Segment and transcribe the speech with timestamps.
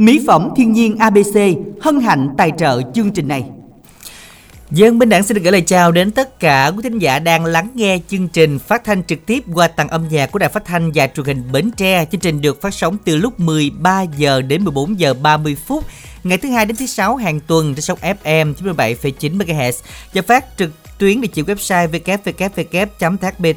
[0.00, 1.38] Mỹ phẩm thiên nhiên ABC
[1.80, 3.44] hân hạnh tài trợ chương trình này.
[4.70, 7.44] Dân Minh Đảng xin được gửi lời chào đến tất cả quý thính giả đang
[7.44, 10.64] lắng nghe chương trình phát thanh trực tiếp qua tầng âm nhạc của Đài Phát
[10.64, 12.04] thanh và Truyền hình Bến Tre.
[12.04, 15.84] Chương trình được phát sóng từ lúc 13 giờ đến 14 giờ 30 phút
[16.24, 19.72] ngày thứ hai đến thứ sáu hàng tuần trên sóng FM 97,9 MHz
[20.14, 20.70] và phát trực
[21.00, 21.88] tuyến địa chỉ website
[23.00, 23.54] www.thbt.vn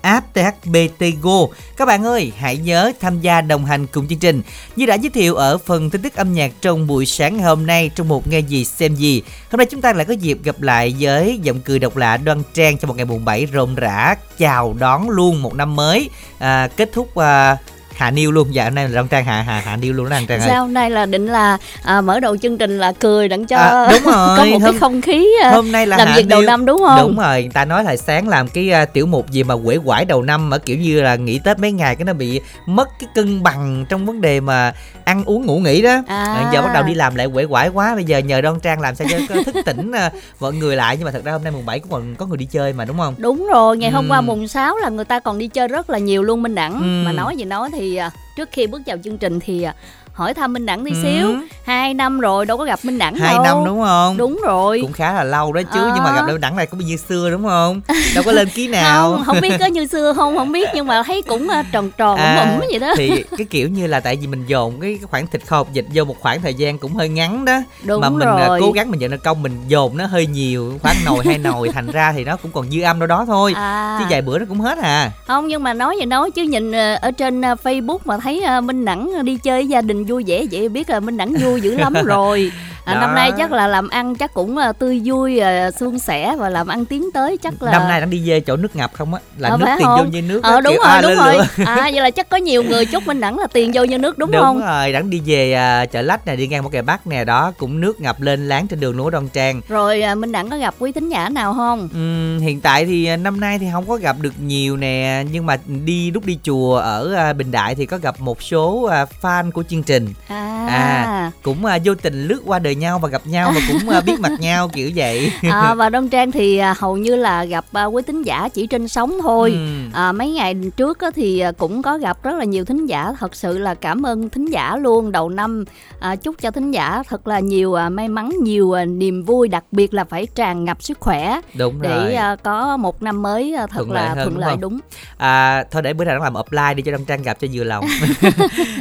[0.00, 1.46] app THBTGo.
[1.76, 4.42] Các bạn ơi, hãy nhớ tham gia đồng hành cùng chương trình.
[4.76, 7.66] Như đã giới thiệu ở phần tin tức âm nhạc trong buổi sáng ngày hôm
[7.66, 9.22] nay trong một nghe gì xem gì.
[9.50, 12.42] Hôm nay chúng ta lại có dịp gặp lại với giọng cười độc lạ đoan
[12.54, 16.68] trang trong một ngày mùng 7 rộn rã chào đón luôn một năm mới à,
[16.76, 17.56] kết thúc à,
[17.98, 18.54] Hà Niêu luôn.
[18.54, 20.48] Dạ hôm nay là Đông Trang Hà Hà Hà Niêu luôn đó anh Trang ơi.
[20.48, 23.56] Sao hôm nay là định là à, mở đầu chương trình là cười đặng cho
[23.56, 26.28] à, đúng rồi có một hôm, cái không khí à, hôm nay là làm việc
[26.28, 27.00] đầu năm đúng không?
[27.00, 27.42] Đúng rồi.
[27.42, 30.22] Người ta nói là sáng làm cái uh, tiểu mục gì mà quể quải đầu
[30.22, 33.42] năm mà kiểu như là nghỉ tết mấy ngày cái nó bị mất cái cân
[33.42, 34.72] bằng trong vấn đề mà
[35.04, 36.02] ăn uống ngủ nghỉ đó.
[36.06, 36.24] À.
[36.24, 37.94] à, giờ bắt đầu đi làm lại quể quải quá.
[37.94, 40.96] Bây giờ nhờ Đoan Trang làm sao cho thức tỉnh uh, mọi người lại.
[40.96, 42.84] Nhưng mà thật ra hôm nay mùng 7 cũng còn có người đi chơi mà
[42.84, 43.14] đúng không?
[43.18, 43.76] Đúng rồi.
[43.76, 43.94] Ngày ừ.
[43.94, 46.54] hôm qua mùng 6 là người ta còn đi chơi rất là nhiều luôn minh
[46.54, 46.72] đẳng.
[46.72, 47.06] Ừ.
[47.06, 49.74] mà nói gì nói thì À, trước khi bước vào chương trình thì à,
[50.18, 50.96] hỏi thăm minh đẳng tí Ừ.
[51.02, 51.34] xíu.
[51.64, 53.42] Hai năm rồi đâu có gặp minh đẳng hai đâu.
[53.44, 54.16] năm đúng không?
[54.16, 54.78] Đúng rồi.
[54.82, 55.90] Cũng khá là lâu đó chứ Ờ.
[55.94, 57.80] nhưng mà gặp Đoan Đẳng này cũng như xưa đúng không?
[58.14, 59.12] Đâu có lên ký nào.
[59.12, 61.90] Không không biết có như xưa không không biết nhưng mà thấy cũng à, tròn
[61.98, 62.94] tròn À, ủng vậy đó.
[62.96, 65.84] thì cái kiểu như là tại vì mình dồn cái khoản thịt kho hộp vịt
[65.94, 67.58] vô một khoảng thời gian cũng hơi ngắn đó.
[67.84, 68.60] Đúng mà mình à, rồi.
[68.60, 71.68] cố gắng mình nhận được công mình dồn nó hơi nhiều khoảng nồi hai nồi
[71.74, 73.52] thành ra thì nó cũng còn dư âm đâu đó thôi.
[73.56, 75.10] À, chứ vài bữa nó cũng hết à.
[75.26, 78.40] Không nhưng mà nói vậy nói chứ nhìn ờ, ở trên ờ, Facebook mà thấy
[78.40, 81.32] ờ, Minh Đẳng đi chơi với gia đình vui vẻ vậy biết là Minh Đẳng
[81.40, 82.52] vui dữ lắm rồi.
[82.88, 86.34] À, năm nay chắc là làm ăn chắc cũng ờ, tươi vui ờ, suôn sẻ
[86.38, 88.90] và làm ăn tiến tới chắc là năm nay đang đi về chỗ nước ngập
[88.94, 89.20] không á?
[89.38, 90.10] Là Ờ, nước tiền vô không?
[90.10, 91.34] như nước ờ á, đúng kiểu, rồi à, đúng rồi.
[91.34, 91.46] lửa.
[91.64, 94.18] à vậy là chắc có nhiều người chúc Minh Đẳng là tiền vô như nước
[94.18, 94.60] đúng, đúng không?
[94.60, 97.52] rồi đang đi về à, chợ lách này đi ngang một kè bắc nè đó
[97.58, 99.60] cũng nước ngập lên láng trên đường núa đoan trang.
[99.68, 101.88] Rồi à, Minh Đẳng có gặp quý thính giả nào không?
[101.92, 105.46] Ừm, hiện tại thì à, năm nay thì không có gặp được nhiều nè nhưng
[105.46, 109.06] mà đi lúc đi chùa ở à, Bình Đại thì có gặp một số à,
[109.22, 109.97] fan của chương trình
[110.28, 111.32] à, À.
[111.42, 114.20] cũng à, vô tình lướt qua đời nhau và gặp nhau và cũng à, biết
[114.20, 115.32] mặt nhau kiểu vậy.
[115.50, 118.66] À, và Đông Trang thì à, hầu như là gặp à, quý thính giả chỉ
[118.66, 119.50] trên sóng thôi.
[119.50, 119.92] Ừm.
[119.92, 123.12] À, mấy ngày trước á, thì à, cũng có gặp rất là nhiều thính giả.
[123.20, 125.12] Thật sự là cảm ơn thính giả luôn.
[125.12, 125.64] Đầu năm
[126.00, 129.48] à, chúc cho thính giả thật là nhiều à, may mắn nhiều à, niềm vui
[129.48, 132.14] đặc biệt là phải tràn ngập sức khỏe đúng để rồi.
[132.14, 134.60] à, có một năm mới à, thật Thuận lợi là hơn, thuận đúng lợi không?
[134.60, 134.78] đúng.
[135.16, 137.64] À, thôi để bữa nào nó làm apply đi cho Đăng Trang gặp cho vừa
[137.64, 137.84] lòng.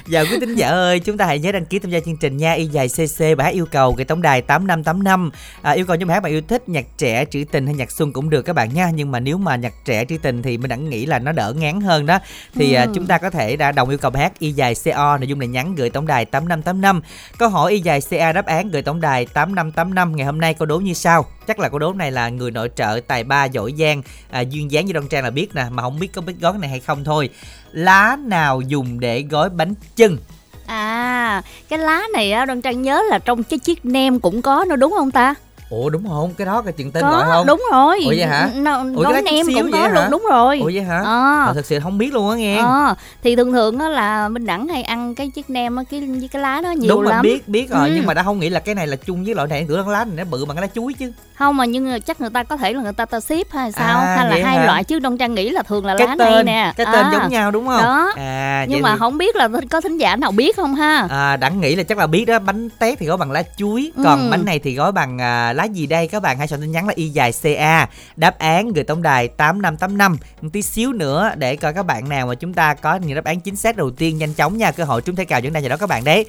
[0.08, 2.38] Giờ quý thính giả ơi chúng ta hãy nhớ đăng ký tham gia chương trình
[2.38, 2.54] nha.
[2.54, 5.32] Y dài cc bài yêu cầu gửi tổng đài tám năm tám năm.
[5.62, 7.92] À, yêu cầu những bài hát bạn yêu thích nhạc trẻ trữ tình hay nhạc
[7.92, 8.90] xuân cũng được các bạn nha.
[8.96, 11.54] Nhưng mà nếu mà nhạc trẻ trữ tình thì mình đẳng nghĩ là nó đỡ
[11.58, 12.20] ngán hơn đó.
[12.54, 12.92] Thì à, Ừ.
[12.96, 15.40] chúng ta có thể đã đồng yêu cầu bài hát y dài co nội dung
[15.40, 17.02] này nhắn gửi tổng đài tám năm tám năm.
[17.38, 20.26] Câu hỏi y dài ca đáp án gửi tổng đài tám năm tám năm ngày
[20.26, 21.26] hôm nay câu đố như sau.
[21.48, 24.02] Chắc là câu đố này là người nội trợ tài ba giỏi giang.
[24.30, 26.54] À, duyên dáng như đoan trang là biết nè mà không biết có biết gói
[26.58, 27.30] này hay không thôi.
[27.72, 30.18] Lá nào dùng để gói bánh chưng
[30.68, 34.66] à cái lá này á, Đoan Trang nhớ là trong cái chiếc nem cũng có
[34.70, 35.36] nữa, đúng không ta?
[35.70, 38.26] Ủa đúng không cái đó cái chuyện tên có gọi không đúng rồi Ủa vậy
[38.26, 38.50] hả?
[38.56, 41.44] Nó, Ủa, cái xíu cũng có luôn đúng rồi ủa vậy hả à.
[41.48, 44.46] Mà thật sự không biết luôn á nghe Ờ, thì thường thường á là Minh
[44.46, 47.22] Đẳng hay ăn cái chiếc nem á cái với cái lá đó nhiều đúng lắm.
[47.22, 47.94] mình biết biết rồi Ừ.
[47.96, 50.06] nhưng mà đã không nghĩ là cái này là chung với loại này tưởng lá
[50.06, 52.44] này nó bự bằng cái lá chuối chứ Không mà nhưng mà chắc người ta
[52.44, 54.66] có thể là người ta ta xếp hay sao À, hay là hai hả?
[54.66, 56.74] loại chứ Đông Trang nghĩ là thường là cái lá tên này nè.
[56.78, 58.12] cái tên À, giống nhau đúng không Đó.
[58.16, 61.08] à Nhưng mà thì- không biết là có thính giả nào biết không ha?
[61.10, 63.92] À, đẳng nghĩ là chắc là biết đó bánh tét thì gói bằng lá chuối
[64.04, 64.32] còn Ừ.
[64.32, 66.38] bánh này thì gói bằng à, lá gì đây các bạn?
[66.38, 69.78] Hãy soạn tin nhắn là y dài ca đáp án gửi tổng đài tám năm
[69.78, 70.18] tám năm.
[70.42, 73.26] Một tí xíu nữa để coi các bạn nào mà chúng ta có những đáp
[73.26, 74.72] án chính xác đầu tiên nhanh chóng nha.
[74.72, 76.26] Cơ hội trúng thẻ cào vẫn đang chờ đó các bạn đấy.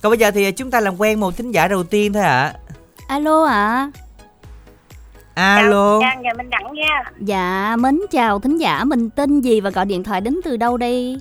[0.00, 2.54] Còn bây giờ thì chúng ta làm quen một thính giả đầu tiên thôi ạ.
[3.08, 3.90] Alo ạ.
[5.34, 6.00] alo.
[6.00, 7.02] Trang và Minh Đẳng nha.
[7.20, 10.76] Dạ, mến chào thính giả, mình tên gì và gọi điện thoại đến từ đâu
[10.76, 11.16] đây?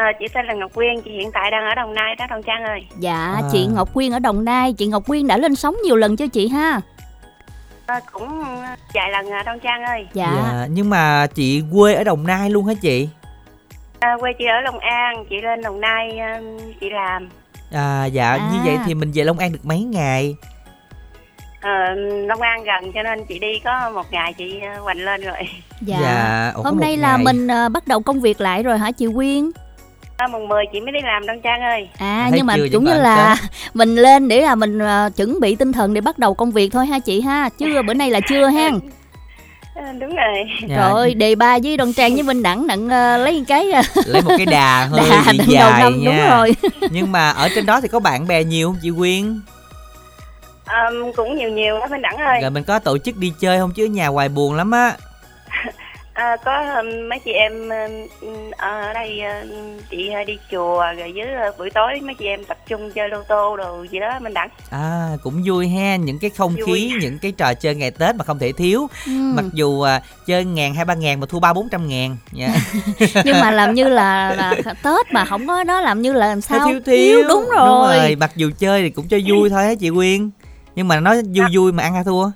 [0.00, 2.42] Ờ, chị tên là Ngọc Quyên, chị hiện tại đang ở Đồng Nai đó Đồng
[2.42, 2.80] Trang ơi.
[2.98, 3.42] Dạ, À.
[3.52, 6.26] chị Ngọc Quyên ở Đồng Nai, chị Ngọc Quyên đã lên sóng nhiều lần cho
[6.26, 6.80] chị ha.
[7.86, 8.42] Ờ, cũng
[8.94, 10.06] vài lần à, Đồng Trang ơi.
[10.12, 10.66] Dạ.
[10.70, 13.08] nhưng mà chị quê ở đồng nai luôn hả chị
[14.00, 16.40] À, quê chị ở Long An, chị lên Đồng Nai à,
[16.80, 17.28] chị làm.
[17.72, 18.62] à dạ như À.
[18.64, 20.34] vậy thì mình về long an được mấy ngày
[21.62, 21.70] Ờ,
[22.26, 25.36] Long An gần cho nên chị đi có một ngày chị à, hoành lên rồi.
[25.80, 26.52] Dạ.
[26.54, 27.24] có Hôm nay là ngày.
[27.24, 29.50] mình ờ, bắt đầu công việc lại rồi hả chị Quyên?
[30.20, 31.88] À, mùng 10 chị mới đi làm Đồng Trang ơi.
[31.98, 33.36] À Thấy nhưng mà chưa cũng như là
[33.74, 36.72] mình lên để là mình ờ, chuẩn bị tinh thần để bắt đầu công việc
[36.72, 37.48] thôi ha chị ha.
[37.58, 38.70] Chứ bữa nay là chưa ha
[39.74, 40.44] À, đúng rồi.
[40.68, 40.76] Dạ.
[40.76, 43.82] Trời ơi, đề ba với Đoan Trang với Minh Đẳng nặng ờ, lấy cái ờ,
[44.06, 46.04] lấy một cái đà hơi đà bị dài năm nha.
[46.04, 46.54] đúng rồi.
[46.90, 49.40] nhưng mà ở trên đó thì có bạn bè nhiều không chị Quyên?
[50.64, 52.38] Ờm, cũng nhiều nhiều đó Minh Đẳng ơi.
[52.42, 53.70] Rồi mình có tổ chức đi chơi không?
[53.72, 54.92] Chứ ở nhà hoài buồn lắm á
[56.20, 59.50] À, có um, mấy chị em um, ở đây um,
[59.90, 63.08] chị hay đi chùa rồi với uh, buổi tối mấy chị em tập trung chơi
[63.08, 66.66] lô tô đồ gì đó Minh Đẳng à cũng vui ha những cái không Vui.
[66.66, 69.12] khí những cái trò chơi ngày tết mà không thể thiếu Ừ.
[69.12, 72.48] mặc dù à, chơi ngàn hai ba ngàn mà thua ba bốn trăm ngàn dạ.
[73.24, 76.40] Nhưng mà làm như là, là Tết mà không có nó làm như là làm
[76.40, 78.16] sao Nó thiếu thiếu đúng rồi.
[78.16, 80.30] mặc dù chơi thì cũng cho vui thôi chị Quyên
[80.74, 82.30] nhưng mà nó vui vui mà ăn hay thua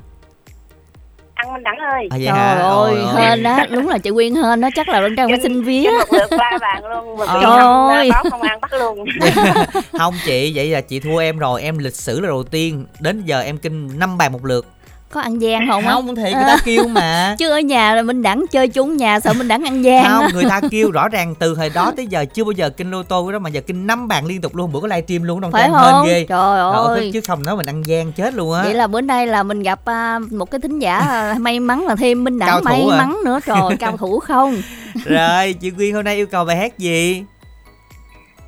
[1.45, 2.09] ăn Minh Đẳng ơi.
[2.11, 2.55] À, vậy Trời hả?
[2.59, 5.63] ơi, hên đó, đúng là chị Quyên hên đó, chắc là Đoan Trang phải xin
[5.63, 5.91] vía.
[6.11, 8.11] Lượt ba bàn luôn một Trời không, ơi.
[8.13, 9.05] báo công an bắt luôn.
[9.99, 11.63] Không chị vậy là chị thua em rồi.
[11.63, 12.87] Em lịch sử là đầu tiên.
[13.01, 14.67] Đến giờ em kinh năm bàn một lượt
[15.15, 15.93] Có ăn gian không á?
[15.93, 17.37] không thì người ta kêu mà.
[17.39, 20.25] Chứ ở nhà là Minh Đẳng chơi chung nhà sợ Minh Đẳng ăn gian không
[20.33, 23.03] người ta kêu rõ ràng từ hồi đó tới giờ chưa bao giờ kinh lô
[23.03, 25.53] tô đó mà giờ kinh năm bàn liên tục luôn bữa có livestream luôn đồng
[25.53, 26.07] Phải không?
[26.07, 26.27] hên ghê.
[26.29, 27.11] Trời Trời ơi.
[27.15, 28.63] chứ không nói mình ăn gian chết luôn á.
[28.63, 31.87] Vậy là bữa nay là mình gặp à, một cái thính giả à, may mắn
[31.87, 32.99] là thêm Minh Cao Đẳng thủ may à.
[32.99, 33.39] mắn nữa.
[33.47, 34.57] Trời cao thủ không?
[35.05, 37.25] Rồi chị Quyên hôm nay yêu cầu bài hát gì?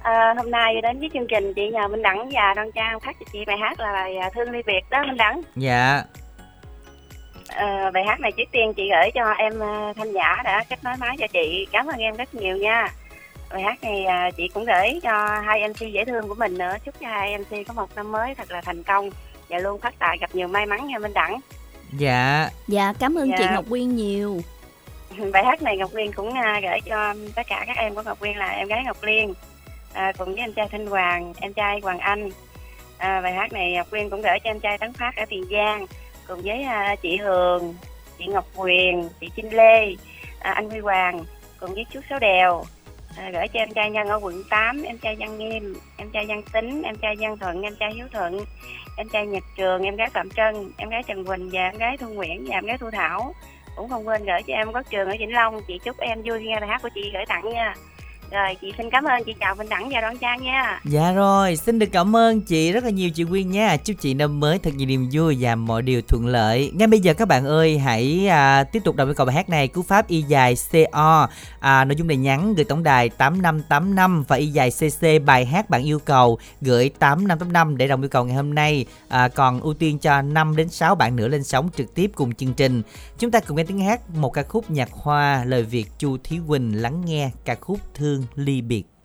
[0.02, 3.16] À, hôm nay đến với chương trình chị nhờ Minh Đẳng và Đoan Trang phát
[3.20, 5.42] cho chị bài hát là bài à, Thương Ly Việt đó Minh Đẳng.
[5.56, 6.02] Dạ
[7.56, 10.84] Ờ, bài hát này trước tiên chị gửi cho em ờ, Thanh Nhã đã kết
[10.84, 11.66] nối máy cho chị.
[11.72, 12.88] Cảm ơn em rất nhiều nha.
[13.52, 16.74] Bài hát này à, chị cũng gửi cho hai MC dễ thương của mình nữa.
[16.84, 19.10] Chúc cho hai MC có một năm mới thật là thành công
[19.48, 21.40] và luôn phát tài gặp nhiều may mắn nha Minh Đẳng
[21.98, 22.48] dạ.
[22.68, 23.50] Dạ cảm ơn chị Dạ.
[23.54, 24.40] Ngọc Quyên nhiều.
[25.32, 28.22] Bài hát này Ngọc Liên cũng à, gửi cho tất cả các em của Ngọc
[28.22, 29.34] Liên là em gái Ngọc Liên
[29.92, 32.30] à, cùng với em trai Thanh Hoàng em trai Hoàng Anh.
[32.98, 35.44] À, bài hát này Ngọc Liên cũng gửi cho em trai Tấn Phát ở Tiền
[35.50, 35.86] Giang
[36.28, 37.74] cùng với à, chị Hường
[38.18, 39.94] chị Ngọc Quyền chị Trinh Lê
[40.40, 41.24] à, anh Huy Hoàng
[41.60, 42.64] cùng với chú Sáu Đèo
[43.16, 46.26] à, gửi cho em trai Nhân ở quận 8 em trai Văn Nghiêm em trai
[46.26, 48.44] Văn Tính em trai Văn Thuận em trai Hiếu Thuận
[48.96, 51.96] em trai Nhật Trường em gái Phạm Trân em gái Trần Quỳnh và em gái
[51.96, 53.34] Thu Nguyễn và em gái Thu Thảo.
[53.76, 55.60] Cũng không quên gửi cho em có trường ở Vĩnh Long.
[55.68, 57.74] Chị chúc em vui khi nghe bài hát của chị gửi tặng nha
[58.30, 61.56] rồi chị xin cảm ơn chị chào Minh Đẳng và Đoan Trang nha Dạ rồi,
[61.56, 63.76] xin được cảm ơn chị rất là nhiều chị Quyên nha.
[63.76, 66.72] Chúc chị năm mới thật nhiều niềm vui và mọi điều thuận lợi.
[66.74, 69.48] Ngay bây giờ các bạn ơi, hãy à, tiếp tục đọc với cầu bài hát
[69.48, 71.28] này cú pháp y dài CO
[71.60, 75.70] à, nội dung này nhắn gửi tổng đài 8585 và y dài CC bài hát
[75.70, 78.86] bạn yêu cầu gửi 8585 để đồng yêu cầu ngày hôm nay.
[79.08, 82.34] À, còn ưu tiên cho 5 đến 6 bạn nữa lên sóng trực tiếp cùng
[82.34, 82.82] chương trình.
[83.18, 86.38] Chúng ta cùng nghe tiếng hát một ca khúc nhạc hoa lời Việt Chu Thí
[86.48, 88.15] Quỳnh lắng nghe ca khúc thư.
[88.34, 88.95] Ly Biệt.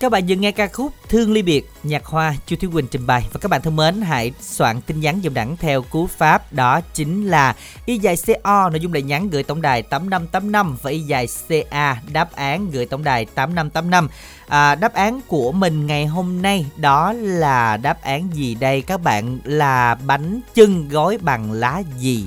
[0.00, 3.06] Các bạn vừa nghe ca khúc Thương ly biệt, nhạc hoa Chu Thúy Quỳnh trình
[3.06, 6.52] bày và các bạn thân mến hãy soạn tin nhắn dùm đẳng theo cú pháp
[6.52, 7.54] đó chính là
[7.86, 12.02] y dài CO nội dung lời nhắn gửi tổng đài 8585 và y dài CA
[12.12, 14.08] đáp án gửi tổng đài 8585.
[14.48, 19.02] À, đáp án của mình ngày hôm nay đó là đáp án gì đây các
[19.02, 22.24] bạn là bánh chưng gói bằng lá gì?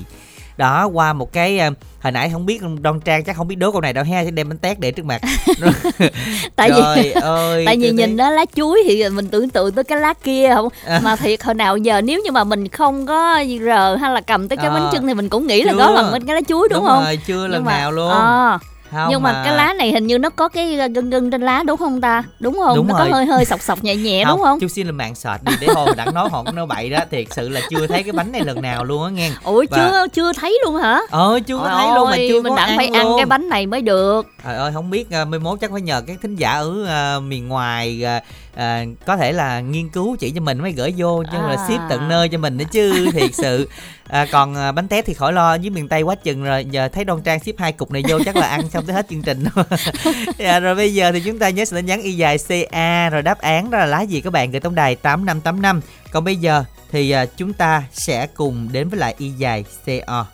[0.60, 1.70] Đó qua một cái à,
[2.02, 4.30] hồi nãy không biết đoan trang chắc không biết đố câu này đâu ha sẽ
[4.30, 5.20] đem bánh tét để trước mặt.
[6.56, 9.84] Tại Trời vì ơi tại vì nhìn đó lá chuối thì mình tưởng tượng tới
[9.84, 10.68] cái lá kia không?
[10.86, 11.00] À.
[11.04, 14.48] mà thiệt hồi nào giờ nếu như mà mình không có rờ hay là cầm
[14.48, 14.74] tới cái À.
[14.74, 17.04] bánh trưng thì mình cũng nghĩ là đó là cái lá chuối đúng, không?
[17.04, 18.10] rồi chưa lần mà- nào luôn.
[18.10, 18.58] Ờ,
[18.92, 21.62] không nhưng mà, cái lá này hình như nó có cái gân gân trên lá
[21.66, 22.24] đúng không ta?
[22.40, 22.76] Đúng không?
[22.76, 23.08] Đúng nó rồi.
[23.10, 25.52] có hơi hơi sọc sọc nhẹ nhẹ đúng không chú xin là mạng sệt đi
[25.60, 28.32] để mà đặng nói họ nói bậy đó thiệt sự là chưa thấy cái bánh
[28.32, 29.30] này lần nào luôn á nghe.
[29.44, 31.00] Ủa Và- chưa chưa thấy luôn hả?
[31.10, 33.18] Ờ chưa Trời thấy luôn mà ơi, chưa mình đặng ăn phải ăn luôn.
[33.18, 34.26] cái bánh này mới được.
[34.44, 37.20] Trời ơi không biết uh, mai mốt chắc phải nhờ các thính giả ở à,
[37.20, 38.20] miền ngoài à,
[38.54, 41.66] à, có thể là nghiên cứu chỉ cho mình mới gửi vô chứ là À.
[41.68, 43.68] ship tận nơi cho mình nữa chứ thiệt sự.
[44.08, 46.88] À, còn à, bánh tét thì khỏi lo dưới miền tây quá chừng rồi giờ
[46.88, 49.22] thấy đoan trang ship hai cục này vô chắc là ăn xong tới hết chương
[49.22, 49.44] trình
[50.38, 52.36] dạ, rồi bây giờ thì chúng ta nhớ sẽ nhắn y dài
[52.70, 55.40] ca rồi đáp án đó là lá gì các bạn gửi tổng đài tám năm
[55.40, 55.80] tám năm.
[56.10, 60.26] Còn bây giờ thì à, chúng ta sẽ cùng đến với lại y dài co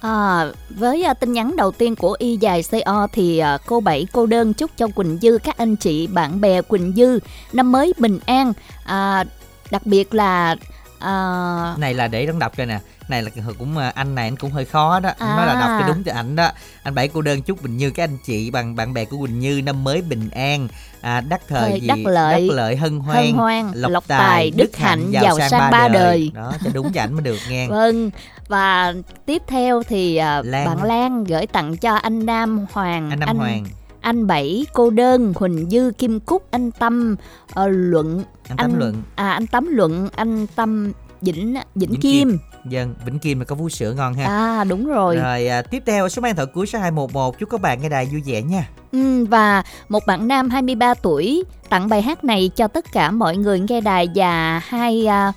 [0.00, 4.06] À, với uh, tin nhắn đầu tiên của y dài CO thì uh, cô Bảy
[4.12, 7.18] cô đơn chúc cho Quỳnh Dư các anh chị bạn bè Quỳnh Dư
[7.52, 8.52] năm mới bình an.
[8.84, 9.24] À,
[9.70, 10.56] đặc biệt là
[10.98, 12.80] à, này là để đón đọc cho nè
[13.10, 15.10] này là cũng à, anh này anh cũng hơi khó đó.
[15.18, 15.36] À.
[15.36, 16.50] nó là đọc cho đúng cho ảnh đó.
[16.82, 19.40] Anh bảy cô đơn chúc bình như các anh chị bằng bạn bè của quỳnh
[19.40, 20.68] như năm mới bình an.
[21.00, 24.08] À, đắc thời Thời gì đắc lợi, đắc lợi hân hoan, hân hoan lộc, lộc
[24.08, 26.30] tài, tài đức hạnh giàu sang ba đời.
[26.34, 27.68] đó cho đúng cho ảnh mới được nghe.
[27.70, 28.10] Vâng
[28.48, 28.94] và
[29.26, 30.66] tiếp theo thì à, Lan.
[30.66, 33.64] bạn Lan gửi tặng cho anh Nam Hoàng anh Nam Hoàng.
[34.00, 37.16] anh Bảy cô đơn Huỳnh Dư Kim Cúc anh Tâm
[37.54, 38.24] ờ, Luận.
[38.48, 39.02] Anh Tấm Luận.
[39.14, 43.54] À anh Tấm Luận anh Tâm Vĩnh Vĩnh, Vĩnh Kim, dân Vĩnh Kim là có
[43.54, 44.26] vú sữa ngon ha.
[44.26, 45.16] À đúng rồi.
[45.16, 48.06] Rồi à, tiếp theo số mang thợ cuối số 211 chúc các bạn nghe đài
[48.06, 48.68] vui vẻ nha.
[48.92, 53.36] Ừ, và một bạn nam 23 tuổi tặng bài hát này cho tất cả mọi
[53.36, 55.32] người nghe đài và hai à,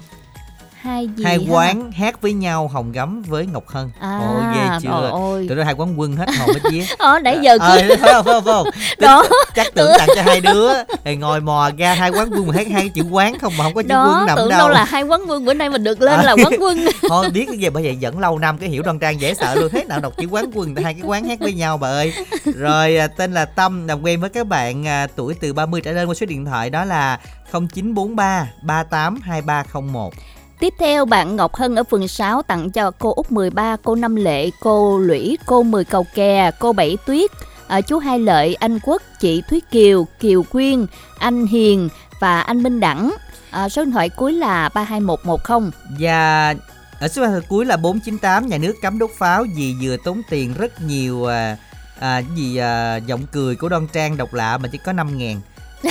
[0.83, 1.53] hai gì hai ha?
[1.53, 3.89] quán hát với nhau hồng gấm với ngọc hân.
[3.99, 5.09] À, ồ ghê chưa?
[5.33, 5.45] ơi.
[5.49, 6.83] Tụi nó hai quán quân hết hồn hết vía.
[6.97, 8.67] Ờ nãy giờ cứ ờ phải không phải không, phải không?
[8.99, 9.23] Đó.
[9.55, 10.69] chắc tưởng tặng cho hai đứa
[11.03, 13.73] thì ngồi mò ra hai quán quân mà thấy hai chữ quán không mà không
[13.73, 14.69] có chữ đó quân nằm tưởng đâu đâu.
[14.69, 16.23] là hai quán quân bữa nay mình được lên À.
[16.23, 16.85] là quán quân.
[17.09, 19.55] Thôi biết cái gì bởi vậy dẫn lâu năm cái hiểu đoan trang dễ sợ
[19.55, 19.69] luôn.
[19.71, 22.13] Thế nào đọc chữ quán quân hai cái quán hát với nhau bà ơi.
[22.55, 25.91] Rồi à, tên là tâm làm quen với các bạn à, tuổi từ 30 trở
[25.91, 27.19] lên qua số điện thoại đó là
[27.51, 30.13] 0943 382301
[30.59, 34.15] tiếp theo bạn Ngọc Hân ở phường 6 tặng cho cô Út 13 cô Năm
[34.15, 37.31] Lệ cô Lũy cô Mười Cầu Kè cô Bảy Tuyết.
[37.67, 40.85] À, chú Hai Lợi anh Quốc chị Thúy Kiều Kiều Quyên
[41.17, 43.11] anh Hiền và anh Minh Đẳng.
[43.51, 46.55] À, số điện thoại cuối là 32110 và
[46.99, 50.21] ở số điện thoại cuối là 498 nhà nước cấm đốt pháo vì vừa tốn
[50.29, 51.57] tiền rất nhiều à,
[51.99, 55.41] à, gì à, giọng cười của đoan trang độc lạ mà chỉ có 5 ngàn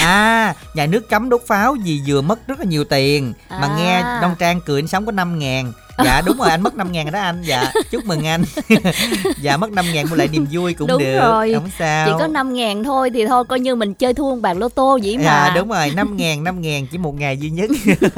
[0.00, 3.74] à nhà nước cấm đốt pháo vì vừa mất rất là nhiều tiền mà À.
[3.78, 5.72] nghe đoan trang cười anh sống có 5 ngàn
[6.04, 7.42] dạ đúng rồi anh mất 5 ngàn rồi đó anh.
[7.42, 8.44] Dạ chúc mừng anh.
[9.40, 11.18] Dạ mất 5 ngàn mua lại niềm vui cũng Đúng được.
[11.20, 11.54] rồi.
[11.54, 12.06] không sao.
[12.06, 14.68] Chỉ có 5 ngàn thôi thì thôi coi như mình chơi thua một bàn lô
[14.68, 15.22] tô vậy mà.
[15.24, 17.70] Dạ đúng rồi 5 ngàn 5 ngàn chỉ một ngày duy nhất.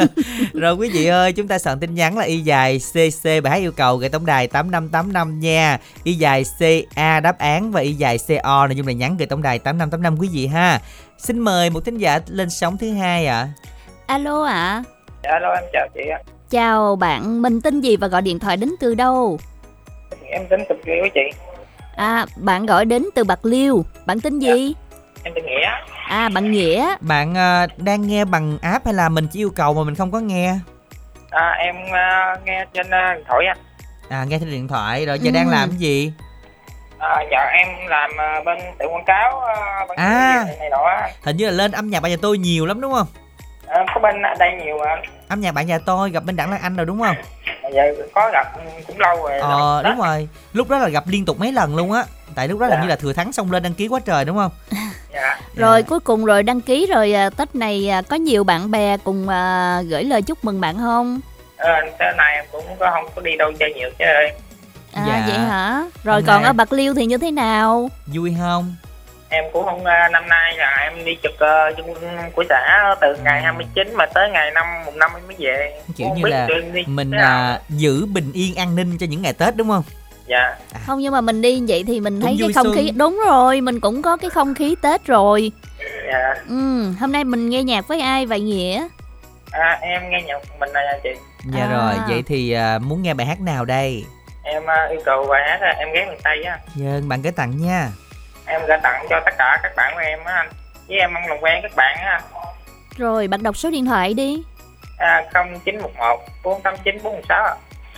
[0.53, 3.57] Rồi quý vị ơi chúng ta soạn tin nhắn là y dài CC bài hát
[3.57, 5.79] yêu cầu gửi tổng đài 8585 nha.
[6.05, 9.43] Y dài CA đáp án và y dài CO nội dung là nhắn gửi tổng
[9.43, 10.81] đài 8585 quý vị ha.
[11.19, 13.49] Xin mời một thính giả lên sóng thứ hai ạ.
[14.07, 14.83] Alo ạ.
[15.23, 16.19] Alo em chào chị ạ.
[16.51, 19.39] Chào bạn mình tên gì và gọi điện thoại đến từ đâu
[20.31, 21.21] Em tính tục với chị.
[21.97, 24.75] à bạn gọi đến từ bạc liêu bạn tên gì
[25.25, 25.71] Em tên Nghĩa.
[26.09, 29.75] à bạn nghĩa Bạn à, đang nghe bằng app hay là mình chỉ yêu cầu
[29.75, 30.55] mà mình không có nghe
[31.31, 33.59] À, em à, nghe trên à, điện thoại anh.
[34.09, 35.35] À nghe trên điện thoại rồi giờ Ừ.
[35.35, 36.13] đang làm cái gì
[36.99, 40.43] À, dạ em làm à, bên tự quảng cáo à, bên À.
[40.47, 40.79] này, này nọ.
[41.25, 43.07] Hình như là lên âm nhạc bạn nhà tôi nhiều lắm đúng không
[43.67, 44.97] À, có bên đây nhiều mà.
[45.29, 47.17] Âm nhạc bạn nhà tôi gặp bên Đặng Lan Anh rồi đúng không
[47.75, 47.83] Dạ
[48.15, 48.47] có gặp
[48.87, 49.39] cũng lâu rồi.
[49.39, 52.05] Ờ đúng rồi Lúc đó là gặp liên tục mấy lần luôn á
[52.35, 52.83] Tại lúc đó là Dạ.
[52.83, 54.51] như là thừa thắng xong lên đăng ký quá trời đúng không
[55.15, 55.39] Dạ.
[55.57, 58.97] rồi cuối cùng rồi đăng ký rồi à, tết này à, có nhiều bạn bè
[58.97, 61.21] cùng à, gửi lời chúc mừng bạn không
[61.57, 64.33] À, thế này em cũng có không có đi đâu chơi nhiều chứ ơi.
[64.93, 65.25] à Dạ.
[65.29, 68.75] vậy hả rồi Hôm còn nay- ở bạc liêu thì như thế nào Vui không
[69.35, 71.95] Em cũng không à, năm nay là em đi trực à, chung
[72.35, 75.81] của xã từ ngày 29 mà tới ngày năm mùng năm em mới về.
[75.97, 79.33] Kiểu Không như là đi- Mình à, giữ bình yên an ninh cho những ngày
[79.33, 79.83] Tết đúng không
[80.27, 80.55] Dạ.
[80.87, 82.99] không nhưng mà mình đi vậy thì mình Cũng thấy cái không khí xuân.
[82.99, 85.53] đúng rồi mình cũng có cái không khí tết rồi
[86.13, 86.35] Dạ.
[86.49, 88.89] ừ hôm nay mình nghe nhạc với ai vậy nghĩa
[89.51, 91.11] À, em nghe nhạc mình này chị.
[91.55, 91.73] Dạ À.
[91.73, 94.05] rồi Vậy thì à, muốn nghe bài hát nào đây
[94.43, 97.33] em à, yêu cầu bài hát là em ghé miền tây á Dân bạn gửi
[97.33, 97.89] tặng nha
[98.47, 100.49] em gửi tặng cho tất cả các bạn của em á anh
[100.89, 102.21] với em mong làm quen các bạn á
[102.97, 104.43] rồi bạn đọc số điện thoại đi
[104.99, 107.55] à, 0911 489 416 ạ.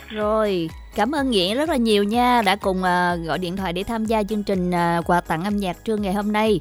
[0.09, 3.85] Rồi, cảm ơn Nghĩa rất là nhiều nha đã cùng à, gọi điện thoại để
[3.85, 6.61] tham gia chương trình à, quà tặng âm nhạc trưa ngày hôm nay.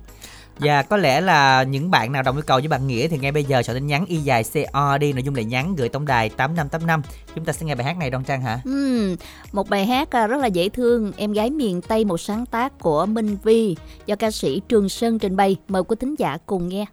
[0.59, 3.31] Và có lẽ là những bạn nào đồng yêu cầu với bạn Nghĩa thì ngay
[3.31, 6.05] bây giờ soạn tin nhắn y dài CO đi nội dung là nhắn gửi tổng
[6.05, 7.01] đài 8585
[7.35, 9.15] chúng ta sẽ nghe bài hát này Đoan Trang hả Ừ,
[9.51, 12.79] một bài hát à, rất là dễ thương, em gái miền Tây một sáng tác
[12.79, 15.55] của Minh Vi do ca sĩ Trường Sơn trình bày.
[15.67, 16.85] Mời quý thính giả cùng nghe.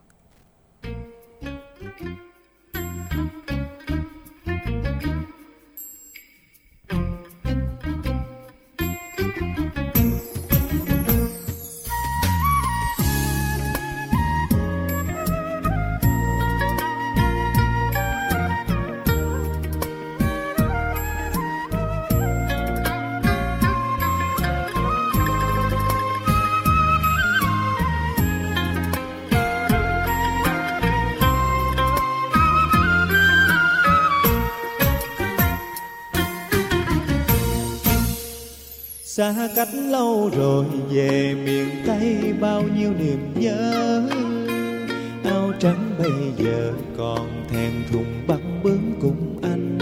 [39.23, 44.03] Xa cách lâu rồi, về miền tây bao nhiêu niềm nhớ.
[45.25, 49.79] Áo trắng bây giờ còn thèm thùng băng bướm cùng anh.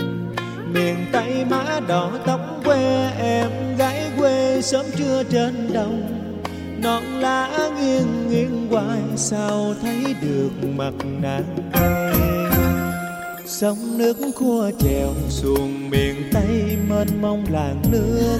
[0.72, 6.02] Miền tây má đỏ tóc quê em, gái quê sớm trưa trên đồng.
[6.82, 12.14] Non lá nghiêng nghiêng hoài, sao thấy được mặt nàng ai?
[13.46, 18.38] Sông nước khua chèo xuồng miền tây, mênh mông làng nước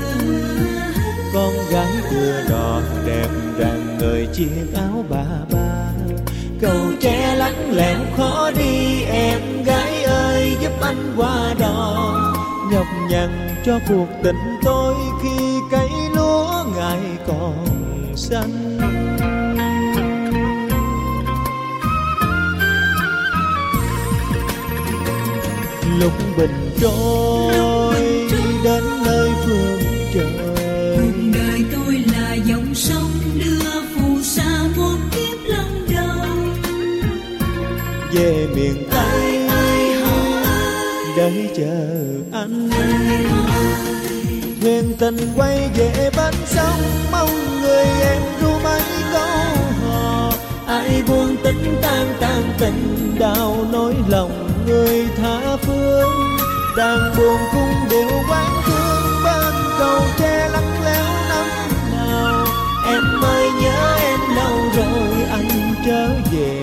[1.34, 5.92] con gái đưa đỏ đẹp ràng người chiếc áo bà ba.
[6.60, 11.96] Cầu tre lắng lẽo khó đi, em gái ơi, giúp anh qua đò.
[12.72, 17.66] Nhọc nhằn cho cuộc tình tôi khi cây lúa ngài còn
[18.16, 18.78] xanh.
[26.00, 27.89] Lúc bình trôi
[41.34, 41.86] để chờ
[42.32, 42.70] anh
[44.60, 46.80] thuyền tình quay về bên sông
[47.12, 50.32] mong người em ru mấy câu hò.
[50.66, 56.10] Ai buông tính tan tan tình đau nỗi lòng người tha phương.
[56.76, 61.46] Đang buồn cung điệu quán thương, bên cầu tre lắng léo năm
[61.96, 62.46] nào.
[62.86, 66.59] Em ơi nhớ em lâu rồi, anh trở về.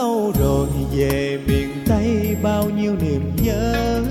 [0.00, 4.02] Lâu rồi, về miền tây bao nhiêu niềm nhớ.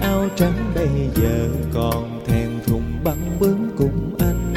[0.00, 4.54] Áo trắng bây giờ còn thèm thùng băng bướm cùng anh.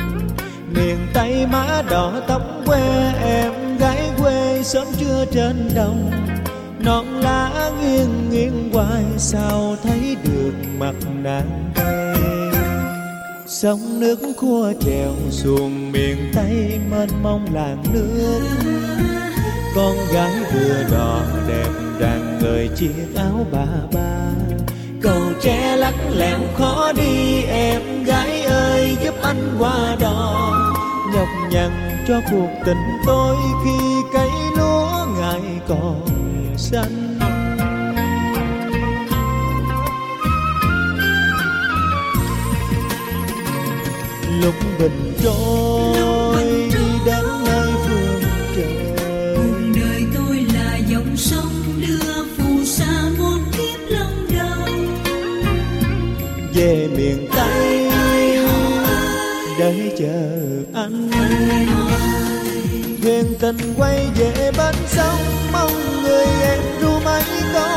[0.74, 6.12] Miền tây má đỏ tóc quê em, gái quê sớm trưa trên đồng.
[6.80, 11.74] Non lá nghiêng nghiêng hoài, sao thấy được mặt nàng
[13.48, 18.42] sông nước khua chèo xuồng miền tây, mênh mông làng nước
[19.78, 24.30] con gái vừa đỏ đẹp rạng người chiếc áo bà ba.
[25.02, 30.50] Cầu tre lắc lẻo khó đi, em gái ơi, giúp anh qua đò.
[31.14, 33.80] Nhọc nhằn cho cuộc tình tôi khi
[34.14, 36.06] cây lúa ngài còn
[36.58, 37.20] xanh.
[44.42, 46.27] Lúc bình trôi
[60.00, 60.30] chờ
[60.74, 61.10] anh
[63.02, 65.20] thuyền tình quay về bên sông,
[65.54, 67.68] mong người em ru mấy câu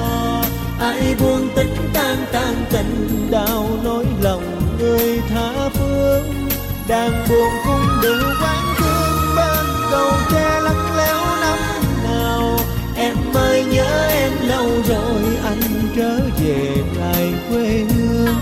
[0.00, 0.42] hò.
[0.80, 6.48] Ai buông tính tan tan tình đau nỗi lòng người tha phương.
[6.88, 11.58] Đang buồn cũng điệu quán thương bên cầu tre lắng léo năm
[12.04, 12.58] nào.
[12.96, 15.60] Em ơi, nhớ em lâu rồi, anh
[15.96, 18.34] trở về lại quê hương.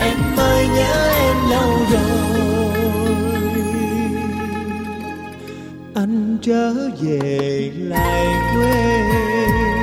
[0.00, 2.43] Em ơi, nhớ em lâu rồi.
[5.94, 9.73] Anh trở về lại quê.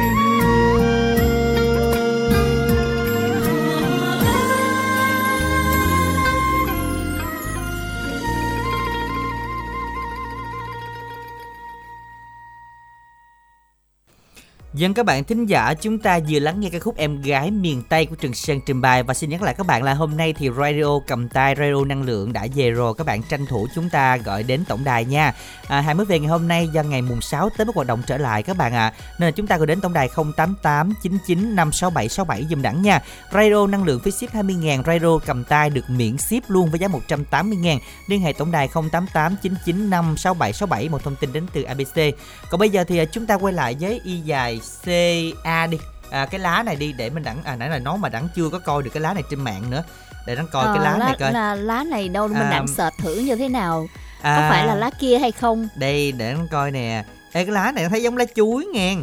[14.81, 17.83] Dân các bạn thính giả, chúng ta vừa lắng nghe ca khúc Em gái miền
[17.89, 20.33] Tây của Trần Sơn trình bày và xin nhắc lại các bạn là hôm nay
[20.33, 23.89] thì radio cầm tay radio năng lượng đã về rồi các bạn tranh thủ chúng
[23.89, 25.33] ta gọi đến tổng đài nha.
[25.67, 28.01] À, hai mới về ngày hôm nay do ngày mùng 6 tới bắt hoạt động
[28.07, 28.87] trở lại các bạn ạ.
[28.87, 28.93] À.
[29.19, 33.01] Nên là chúng ta gọi đến tổng đài 088 99 567 67 dùm đẳng nha.
[33.31, 36.79] Radio năng lượng phí ship 20 000 radio cầm tay được miễn ship luôn với
[36.79, 41.45] giá 180 000 Liên hệ tổng đài 088 99 567 67 một thông tin đến
[41.53, 42.15] từ ABC.
[42.49, 45.77] Còn bây giờ thì à, chúng ta quay lại với y dài CA đi.
[46.11, 48.49] À, cái lá này đi để mình đẳng à nãy là nó mà đẳng chưa
[48.49, 49.83] có coi được cái lá này trên mạng nữa.
[50.27, 51.33] Để đẳng coi Ờ, cái lá, lá này coi.
[51.33, 53.87] là lá này đâu mình À, đặng search thử như thế nào?
[54.23, 55.67] Có À, phải là lá kia hay không?
[55.75, 57.03] Đây để đẳng coi nè.
[57.33, 58.95] Ê, cái lá này thấy giống lá chuối nghe.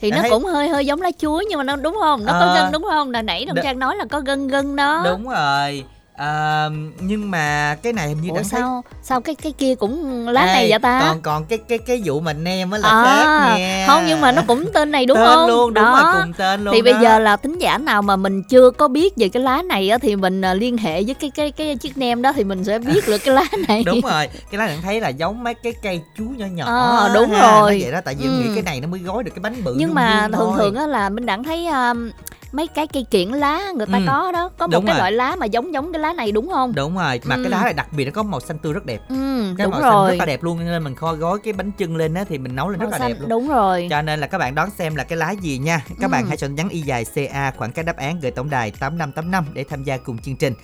[0.00, 2.24] Thì Đã nó thấy- cũng hơi hơi giống lá chuối nhưng mà nó đúng không?
[2.26, 2.54] Nó có Ờ.
[2.54, 3.10] gân đúng không?
[3.10, 5.02] Là nãy đồng trang nói là có gân gân đó.
[5.04, 5.84] Đúng rồi
[6.16, 6.68] à,
[7.00, 10.28] nhưng mà cái này hình như ủa đẳng thấy sao sao cái cái kia cũng
[10.28, 12.88] lá Ê, này vậy ta còn còn cái cái cái vụ mà nem á là
[12.88, 15.84] À, khác nha không nhưng mà nó cũng tên này đúng tên không luôn đúng
[15.84, 16.98] đó rồi cùng tên luôn thì bây đó.
[17.02, 19.98] giờ là tính giả nào mà mình chưa có biết về cái lá này á
[19.98, 22.78] thì mình à, liên hệ với cái cái cái chiếc nem đó thì mình sẽ
[22.78, 25.72] biết được cái lá này đúng rồi cái lá đẳng thấy là giống mấy cái
[25.82, 27.40] cây chuối nhỏ nhỏ Ờ, đúng ha.
[27.40, 27.72] rồi.
[27.72, 28.30] Nó vậy đó tại vì Ừ.
[28.30, 30.52] nghĩ cái này nó mới gói được cái bánh bự nhưng mà thường thôi.
[30.58, 32.10] thường á là mình đặng thấy um,
[32.52, 34.04] mấy cái cây kiển lá người ta Ừ.
[34.06, 34.98] có đó có một Đúng cái rồi.
[34.98, 37.42] loại lá mà giống giống cái lá này đúng không đúng rồi mà Ừ.
[37.42, 39.70] cái lá này đặc biệt nó có màu xanh tươi rất đẹp ừ cái đúng
[39.70, 42.14] màu xanh rồi rất là đẹp luôn nên mình kho gói cái bánh chưng lên
[42.14, 44.20] á thì mình nấu lên rất Màu là xanh, đẹp luôn đúng rồi cho nên
[44.20, 46.08] là các bạn đón xem là cái lá gì nha các Ừ.
[46.08, 49.44] bạn hãy chọn nhắn y dài ca khoảng cách đáp án gửi tổng đài 8585
[49.52, 50.54] để tham gia cùng chương trình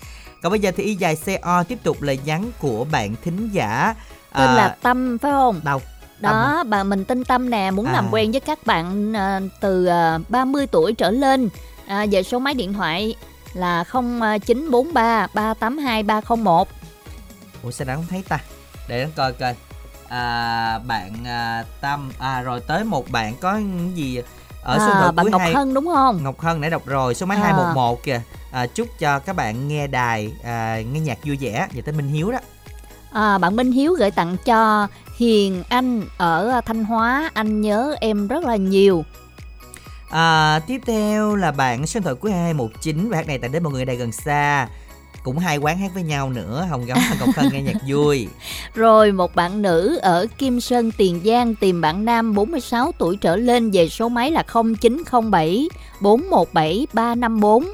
[0.42, 3.94] còn bây giờ thì y dài co tiếp tục lời nhắn của bạn thính giả
[4.34, 5.80] tên à, là tâm phải không đâu
[6.20, 7.92] đó bà mình tên tâm nè muốn À.
[7.92, 11.48] làm quen với các bạn à, từ à, 30 tuổi trở lên
[11.92, 13.14] à, về số máy điện thoại
[13.54, 16.68] là 0943 382 301
[17.62, 18.38] ủa sao đã không thấy ta?
[18.88, 19.54] Để nó coi coi.
[20.08, 23.60] À, bạn à, tâm à rồi tới một bạn có
[23.94, 24.20] gì
[24.62, 26.20] ở số à, thoại bạn Ngọc hai Hân đúng không?
[26.22, 27.44] Ngọc Hân đã đọc rồi số máy À.
[27.44, 28.20] 211 kìa.
[28.52, 31.68] À, chúc cho các bạn nghe đài à, nghe nhạc vui vẻ.
[31.72, 32.38] Về tới Minh Hiếu đó.
[33.12, 37.30] À, bạn Minh Hiếu gửi tặng cho Hiền Anh ở Thanh Hóa.
[37.34, 39.04] Anh nhớ em rất là nhiều
[40.12, 43.62] À, tiếp theo là bạn số điện thoại cuối 2219 và hát này tặng đến
[43.62, 44.68] mọi người đây gần xa.
[45.22, 48.28] Cũng hai quán hát với nhau nữa Hồng Gấm và Ngọc Hân nghe nhạc vui.
[48.74, 53.36] Rồi một bạn nữ ở Kim Sơn Tiền Giang tìm bạn nam 46 tuổi trở
[53.36, 54.44] lên về số máy là
[54.80, 55.68] 0907
[56.00, 57.64] 417 354.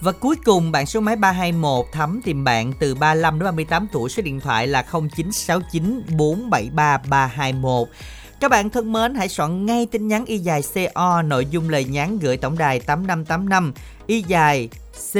[0.00, 4.10] và cuối cùng bạn số máy 321 thắm tìm bạn từ 35 đến 38 tuổi
[4.10, 7.88] số điện thoại là 0969 473 321
[8.40, 11.84] các bạn thân mến, hãy soạn ngay tin nhắn y dài CO nội dung lời
[11.84, 13.72] nhắn gửi tổng đài 8585
[14.06, 14.68] y dài
[15.12, 15.16] C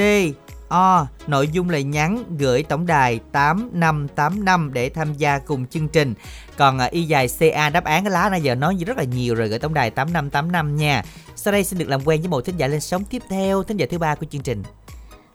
[0.68, 1.06] O.
[1.26, 6.14] Nội dung là nhắn gửi tổng đài 8585 để tham gia cùng chương trình.
[6.56, 9.34] Còn à, Y dài CA đáp án cái lá nãy giờ nói rất là nhiều
[9.34, 11.02] rồi gửi tổng đài 8585 nha.
[11.36, 13.76] Sau đây xin được làm quen với một thính giả lên sóng tiếp theo, thính
[13.76, 14.62] giả thứ ba của chương trình.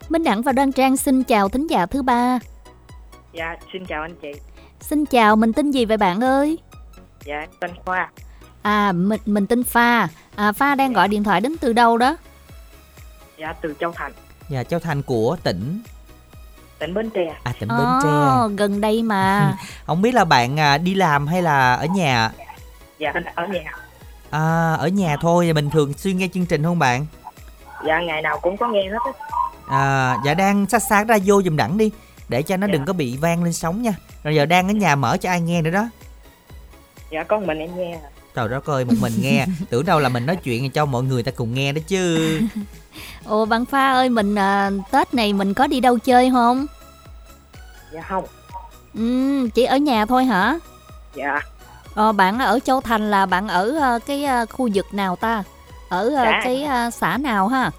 [0.09, 2.39] Minh Đẳng và Đoan Trang xin chào thính giả thứ ba.
[3.33, 4.31] Dạ, xin chào anh chị.
[4.81, 6.57] Xin chào, mình tên gì vậy bạn ơi?
[7.25, 8.09] Dạ, em tên Khoa.
[8.61, 10.07] À, mình mình tên Pha.
[10.35, 12.15] À, Pha đang gọi điện thoại đến từ đâu đó?
[13.37, 14.11] Dạ, từ Châu Thành,
[14.49, 15.81] Dạ, Châu Thành của tỉnh
[16.79, 17.33] tỉnh Bến Tre.
[17.43, 18.09] à tỉnh Bến Tre.
[18.57, 19.53] gần đây mà.
[19.85, 22.31] Không biết là bạn à, đi làm hay là ở nhà?
[22.99, 23.61] Dạ, ở nhà.
[24.29, 27.05] À, ở nhà thôi, bình thường xuyên nghe chương trình không bạn?
[27.87, 29.11] Dạ, ngày nào cũng có nghe hết á.
[29.67, 31.91] À, dạ đang sát sát ra vô giùm đẳng đi
[32.29, 32.71] để cho nó Dạ.
[32.73, 33.93] đừng có bị vang lên sóng nha.
[34.23, 35.87] Rồi giờ đang ở nhà mở cho ai nghe nữa đó.
[37.11, 37.99] Dạ, con mình em nghe.
[38.35, 41.23] Trời đất ơi, một mình nghe, tưởng đâu là mình nói chuyện cho mọi người
[41.23, 42.39] ta cùng nghe đó chứ.
[43.25, 46.65] Ồ, bạn Pha ơi, mình à, Tết này mình có đi đâu chơi không?
[47.93, 48.25] Dạ không.
[48.95, 50.59] Ừ, chỉ ở nhà thôi hả?
[51.15, 51.39] Dạ,
[51.95, 55.43] Ờ, bạn ở Châu Thành là bạn ở à, cái à, khu vực nào ta?
[55.89, 56.41] Ở à, Xã.
[56.43, 57.71] cái à, xã nào ha?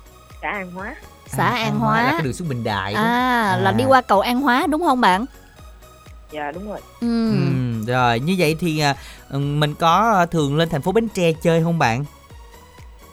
[0.42, 0.95] xã An Hóa.
[1.27, 2.03] Xã An Hóa.
[2.03, 3.01] là cái đường xuống Bình Đại đó.
[3.01, 3.73] À, là À.
[3.73, 5.25] đi qua cầu An Hóa đúng không bạn?
[6.33, 6.81] Dạ, đúng rồi.
[7.01, 7.31] Ừ.
[7.31, 7.37] Ừ,
[7.87, 8.97] rồi như vậy thì à,
[9.31, 12.05] mình có à, thường lên thành phố Bến Tre chơi không bạn?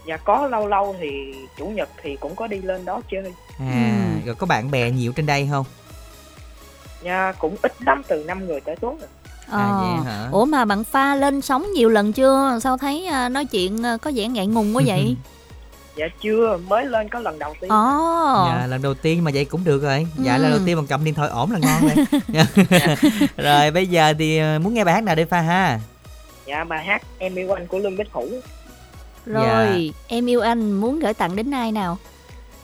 [0.07, 1.09] Dạ, có lâu lâu thì
[1.57, 3.33] Chủ nhật thì cũng có đi lên đó chơi.
[3.59, 4.25] À, Ừ.
[4.25, 5.65] rồi có bạn bè nhiều trên đây không?
[7.03, 9.09] Dạ, cũng ít lắm, từ 5 người tới xuống rồi.
[9.51, 9.79] À Ờ.
[9.81, 10.27] vậy hả?
[10.31, 12.59] Ủa mà bạn Pha lên sóng nhiều lần chưa?
[12.63, 15.15] Sao thấy à, nói chuyện à, có vẻ ngại ngùng quá vậy?
[15.99, 17.69] Dạ, chưa, mới lên có lần đầu tiên.
[17.69, 18.45] Ồ.
[18.49, 20.07] Dạ lần đầu tiên mà vậy cũng được rồi.
[20.17, 20.41] Dạ Ừ.
[20.41, 22.05] lần đầu tiên mà cầm điện thoại ổn là ngon rồi.
[22.27, 22.45] Dạ.
[23.37, 25.79] rồi bây giờ thì à, muốn nghe bài hát nào đây pha ha?
[26.45, 28.29] Dạ, bài hát Em yêu anh của Lương Bích Hữu.
[29.25, 31.97] Rồi, em yêu anh muốn gửi tặng đến ai nào?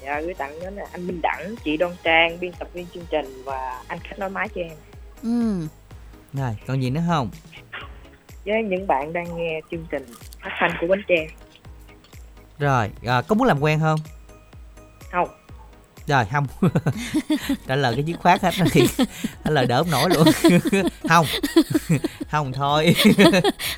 [0.04, 3.44] Dạ, gửi tặng đến anh Minh Đẳng, chị Đoan Trang, biên tập viên chương trình
[3.46, 4.78] và anh khách nói máy cho em.
[5.24, 5.68] Ừ.
[6.34, 7.30] Rồi còn gì nữa không?
[8.46, 10.06] Với những bạn đang nghe chương trình
[10.42, 11.28] phát thanh của Bến Tre.
[12.60, 14.00] Rồi à, có muốn làm quen không?
[14.00, 14.15] Không.
[16.08, 16.48] Rồi không
[17.68, 18.88] Trả lời cái dứt khoát hết thì
[19.46, 20.28] trả lời đỡ không nổi luôn
[21.10, 21.26] Không
[22.32, 22.96] Không thôi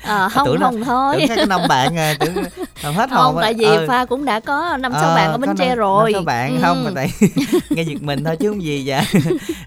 [0.02, 1.16] Ờ, không tưởng không thôi.
[1.18, 2.34] Tưởng cái năm bạn à, tưởng
[2.82, 3.42] làm hết hồn Không, á.
[3.42, 3.84] tại vì Ờ.
[3.88, 6.12] Pha cũng đã có năm sáu Ờ, bạn ở Bến Tre rồi.
[6.12, 6.58] năm bạn Ừ.
[6.62, 7.10] không mà tại
[7.70, 9.04] nghe giật mình thôi chứ không gì dạ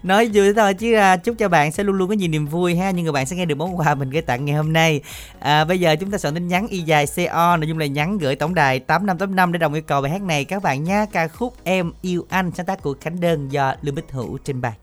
[0.02, 2.76] nói vui thôi chứ à, chúc cho bạn sẽ luôn luôn có nhiều niềm vui
[2.76, 5.00] ha nhưng người bạn sẽ nghe được món quà mình gửi tặng ngày hôm nay
[5.38, 8.18] à, bây giờ chúng ta soạn tin nhắn y dài co nội dung là nhắn
[8.18, 10.62] gửi tổng đài tám năm tám năm để đồng yêu cầu bài hát này các
[10.62, 14.12] bạn nha ca khúc em yêu anh sáng tác của khánh đơn do lương bích
[14.12, 14.76] hữu trình bày.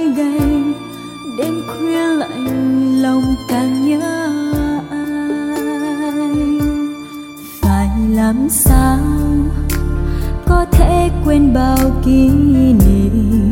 [0.00, 0.62] Phải gầy
[1.38, 4.30] đêm khuya lạnh lòng càng nhớ
[4.90, 6.58] anh
[7.60, 8.98] phải làm sao
[10.46, 13.49] có thể quên bao kỷ niệm?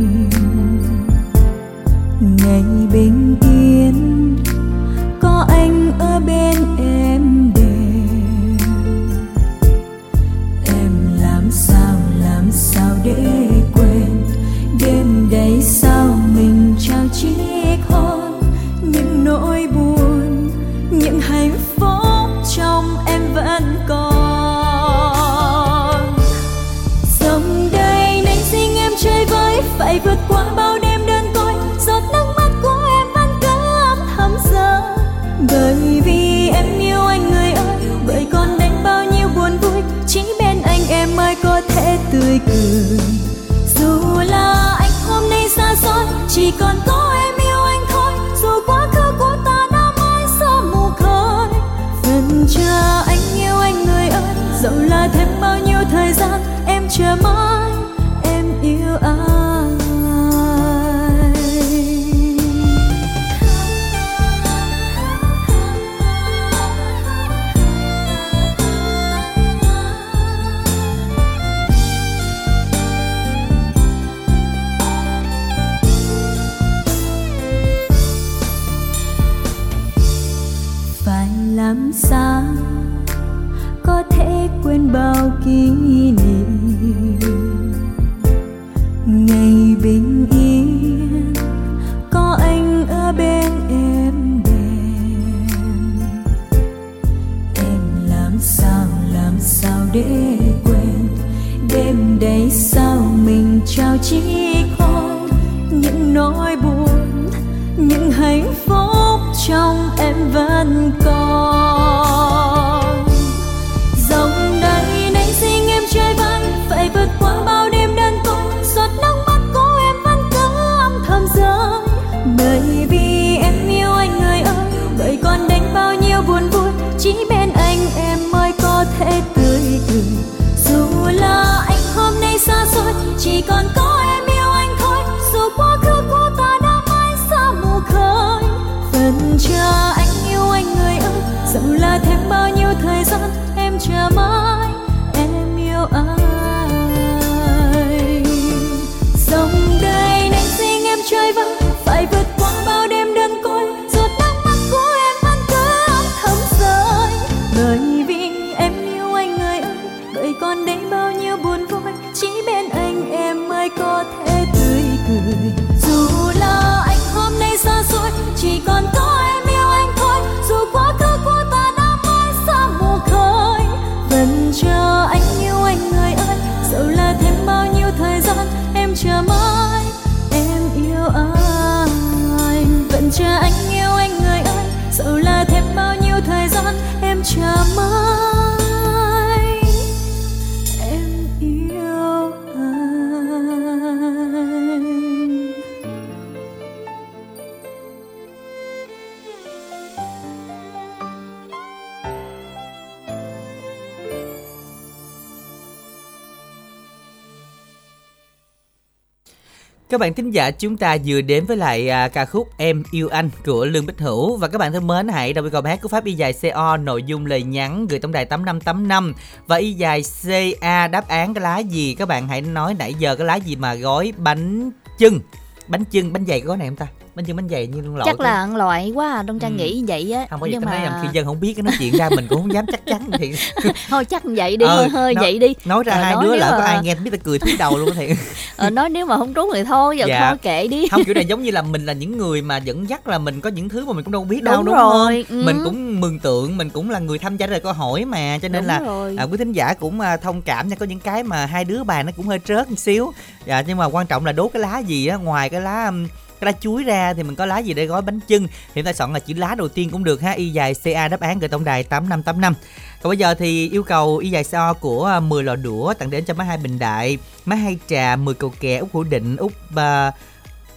[209.98, 213.08] Các bạn thính giả chúng ta vừa đến với lại à, ca khúc Em yêu
[213.08, 214.36] anh của Lương Bích Hữu.
[214.36, 217.02] Và các bạn thân mến hãy đọc câu hát của Pháp y dài CO nội
[217.02, 219.14] dung lời nhắn gửi tổng đài 8585
[219.46, 221.94] và y dài CA đáp án cái lá gì?
[221.94, 225.20] Các bạn hãy nói nãy giờ cái lá gì mà gói bánh chưng?
[225.68, 226.86] Bánh chưng bánh dày có gói này không ta?
[227.18, 229.56] Bánh chưng bánh dày như lộn chắc là ăn loại quá à, đông trang Ừ.
[229.64, 231.62] nghĩ vậy á không có gì nhưng nói mà làm khi dân không biết cái
[231.62, 233.32] nói chuyện ra mình cũng không dám chắc chắn thì
[233.90, 236.24] thôi chắc vậy đi Ờ, hơi hơi nói- vậy đi nói ra Ờ, hai nói
[236.24, 238.08] đứa lỡ có mà- ai nghe biết là cười thúi đầu luôn thì
[238.56, 240.28] ờ, nói nếu mà không trúng thì thôi giờ Dạ.
[240.28, 242.88] thôi kệ đi không kiểu này giống như là mình là những người mà dẫn
[242.88, 245.38] dắt là mình có những thứ mà mình cũng đâu biết đâu Đúng rồi, không
[245.38, 245.44] ừ.
[245.46, 248.48] mình cũng mường tượng mình cũng là người tham gia lời câu hỏi mà cho
[248.48, 249.14] nên Đúng là rồi.
[249.18, 251.84] à, quý thính giả cũng à, thông cảm nha có những cái mà hai đứa
[251.84, 253.12] bà nó cũng hơi trớt một xíu
[253.46, 255.92] dạ nhưng mà quan trọng là đốt cái lá gì á ngoài cái lá
[256.40, 258.92] cái lá chuối ra thì mình có lá gì để gói bánh chưng thì ta
[258.92, 261.48] chọn là chữ lá đầu tiên cũng được ha y dài ca đáp án gửi
[261.48, 262.54] tổng đài tám năm tám năm
[263.02, 266.10] còn bây giờ thì yêu cầu y dài co của à, 10 lò đũa tặng
[266.10, 269.36] đến cho má hai bình đại má hai trà 10 cầu kè út hữu định
[269.36, 270.12] út à,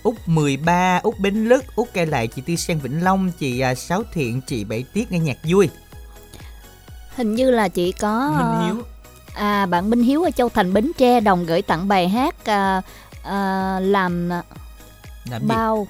[0.04, 3.76] Út 13, Út Bến Lức, Út Cây Lại, chị Tư Sen Vĩnh Long, chị à,
[3.76, 5.70] Sáu Thiện, chị Bảy Tiết nghe nhạc vui.
[7.16, 8.84] hình như là chỉ có Minh Hiếu.
[9.34, 12.82] à bạn Minh Hiếu ở Châu Thành Bến Tre đồng gửi tặng bài hát à,
[13.24, 14.30] à, làm
[15.30, 15.48] Làm gì?
[15.48, 15.88] bao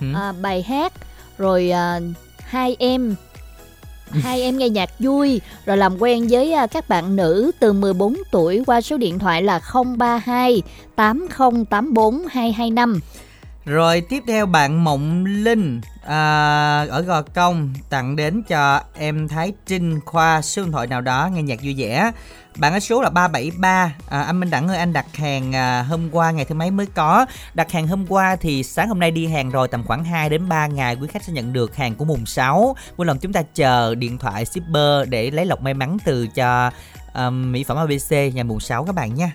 [0.00, 0.06] Ừ.
[0.14, 0.92] à, bài hát
[1.38, 2.00] rồi à,
[2.44, 3.14] hai em
[4.10, 8.16] hai em nghe nhạc vui rồi làm quen với à, các bạn nữ từ 14
[8.30, 10.62] tuổi qua số điện thoại là 032
[10.94, 13.00] 8084 225
[13.64, 19.52] rồi tiếp theo bạn Mộng Linh à, ở Gò Công tặng đến cho em Thái
[19.66, 22.12] Trinh khoa số điện thoại nào đó nghe nhạc vui vẻ.
[22.58, 26.08] Bạn ở số là 373 à, Anh Minh Đẳng ơi anh đặt hàng à, hôm
[26.12, 27.26] qua ngày thứ mấy mới có.
[27.54, 30.48] Đặt hàng hôm qua thì sáng hôm nay đi hàng rồi Tầm khoảng 2 đến
[30.48, 33.42] 3 ngày quý khách sẽ nhận được hàng của mùng 6 Vui lòng chúng ta
[33.54, 36.70] chờ điện thoại shipper để lấy lọc may mắn từ cho
[37.12, 39.32] à, mỹ phẩm ABC ngày mùng 6 các bạn nha.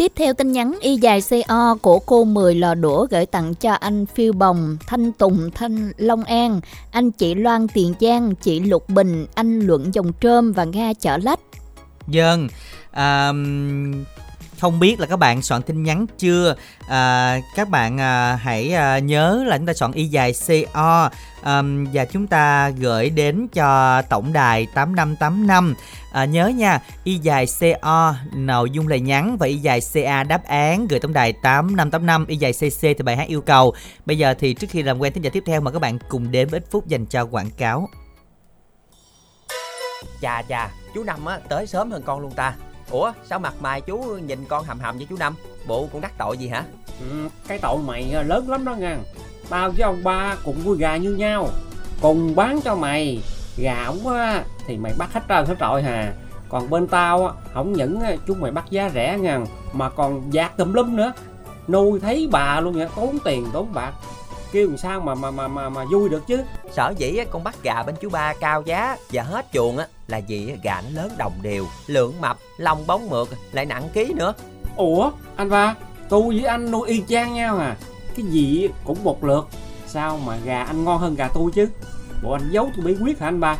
[0.00, 3.72] Tiếp theo tin nhắn y dài CO của cô 10 lò đũa gửi tặng cho
[3.72, 8.88] anh Phiêu Bồng, Thanh Tùng, Thanh Long An, anh chị Loan Tiền Giang, chị Lục
[8.88, 11.40] Bình, anh Luận Dòng Trơm và Nga Chợ Lách.
[12.08, 12.48] Dân
[12.90, 13.32] à,
[14.60, 16.54] không biết là các bạn soạn tin nhắn chưa?
[16.88, 20.34] À, các bạn à, hãy à, nhớ là chúng ta soạn y dài
[20.72, 21.10] co
[21.44, 25.74] um, và chúng ta gửi đến cho tổng đài 8585
[26.12, 27.46] à, nhớ nha y dài
[27.82, 30.88] co nội dung lời nhắn và y dài ca đáp án.
[30.88, 33.74] Gửi tổng đài 8585 y dài cc thì bài hát yêu cầu.
[34.06, 36.30] Bây giờ thì trước khi làm quen thính giả tiếp theo mà các bạn cùng
[36.30, 37.88] đến với ít phút dành cho quảng cáo.
[40.20, 42.54] Chà chà, chú Năm á tới sớm hơn con luôn ta.
[42.90, 45.34] Ủa, sao mặt mày chú nhìn con hầm hầm với chú Năm?
[45.66, 46.64] Bộ cũng đắc tội gì hả?
[47.10, 48.98] Ừ, cái tội mày à, lớn lắm đó nha
[49.48, 51.48] Tao với ông ba cùng vui gà như nhau.
[52.00, 53.22] Cùng bán cho mày.
[53.56, 56.12] Gà ổng á thì mày bắt hết trơn hết trọi hà.
[56.48, 60.32] Còn bên tao á không những á, chúng mày bắt giá rẻ ngàn mà còn
[60.32, 61.12] dạt tùm lum nữa.
[61.68, 63.92] Nuôi thấy bà luôn vậy tốn tiền tốn bạc.
[64.52, 66.42] Kêu làm sao mà mà mà mà mà vui được chứ?
[66.72, 69.86] Sở dĩ á, con bắt gà bên chú ba cao giá và hết chuồng á
[70.10, 74.34] là vì nó lớn đồng đều, lượng mập, lông bóng mượt, lại nặng ký nữa.
[74.76, 75.74] ủa anh ba
[76.08, 77.76] tôi với anh nuôi y chang nhau à?
[78.16, 79.48] Cái gì cũng một lượt
[79.86, 81.68] sao mà gà anh ngon hơn gà tôi chứ?
[82.22, 83.58] Bộ anh giấu tôi bí quyết hả anh ba?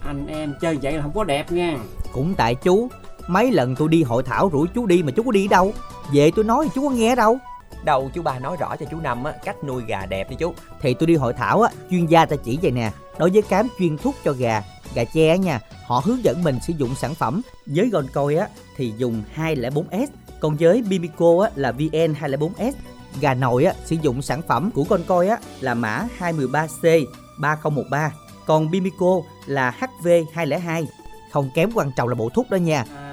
[0.00, 1.78] Anh em chơi vậy là không có đẹp nha.
[2.12, 2.88] Cũng tại chú
[3.26, 5.72] Mấy lần tôi đi hội thảo rủ chú đi mà chú có đi đâu?
[6.12, 7.38] Về tôi nói thì chú có nghe đâu.
[7.84, 10.54] Đầu chú ba nói rõ cho chú Năm á, cách nuôi gà đẹp đi chú.
[10.80, 13.68] Thì tôi đi hội thảo á Chuyên gia ta chỉ vậy nè Đối với cám
[13.78, 14.62] chuyên thuốc cho gà
[15.04, 15.60] Gà á nha.
[15.86, 20.06] Họ hướng dẫn mình sử dụng sản phẩm Với Gon Coi á Thì dùng 204S
[20.40, 22.72] Còn với Bimico á là VN 204S
[23.20, 27.04] Gà nồi á sử dụng sản phẩm của Con Coi á là mã 213C
[27.38, 28.12] 3013
[28.46, 30.84] Còn Bimico là HV202
[31.32, 32.84] Không kém quan trọng là bộ thuốc đó nha.
[32.96, 33.06] À,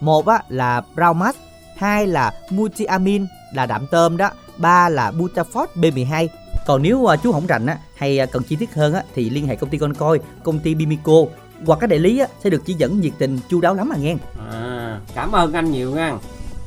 [0.00, 1.34] một á là Braumax,
[1.76, 6.28] hai là Multiamin là đạm tôm đó, ba là Butafort B12.
[6.66, 9.30] Còn nếu à, chú không rành á hay à, cần chi tiết hơn á thì
[9.30, 11.12] liên hệ công ty Con Coi, công ty Bimico
[11.66, 13.96] hoặc các đại lý á sẽ được chỉ dẫn nhiệt tình chu đáo lắm mà
[13.96, 14.14] nghe.
[14.50, 16.14] à cảm ơn anh nhiều nha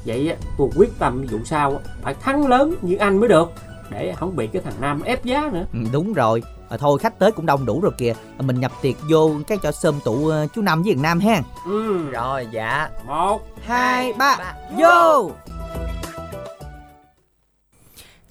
[0.05, 3.51] vậy á, tôi quyết tâm vụ sau á, phải thắng lớn như anh mới được
[3.89, 6.43] để không bị cái thằng nam ép giá nữa Ừ, đúng rồi.
[6.69, 8.13] À, thôi khách tới cũng đông đủ rồi kìa.
[8.37, 11.19] À, mình nhập tiệc vô cái cho sơm tụ à, chú Năm với thằng Nam
[11.19, 11.41] ha.
[11.65, 12.89] ừ Rồi dạ.
[13.07, 14.37] một Hai, ba,
[14.77, 15.31] vô!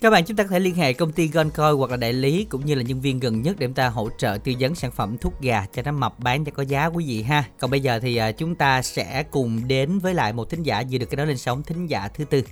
[0.01, 2.47] Các bạn chúng ta có thể liên hệ công ty Goncoin hoặc là đại lý
[2.51, 4.91] cũng như là nhân viên gần nhất để chúng ta hỗ trợ tư vấn sản
[4.91, 7.45] phẩm thuốc gà cho nó mập bán cho có giá quý vị ha.
[7.59, 10.83] Còn bây giờ thì à, chúng ta sẽ cùng đến với lại một thính giả
[10.91, 12.43] vừa được cái đó lên sóng thính giả thứ tư.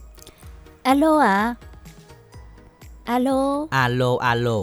[0.82, 1.54] alo ạ
[3.04, 4.58] alo Alo alo.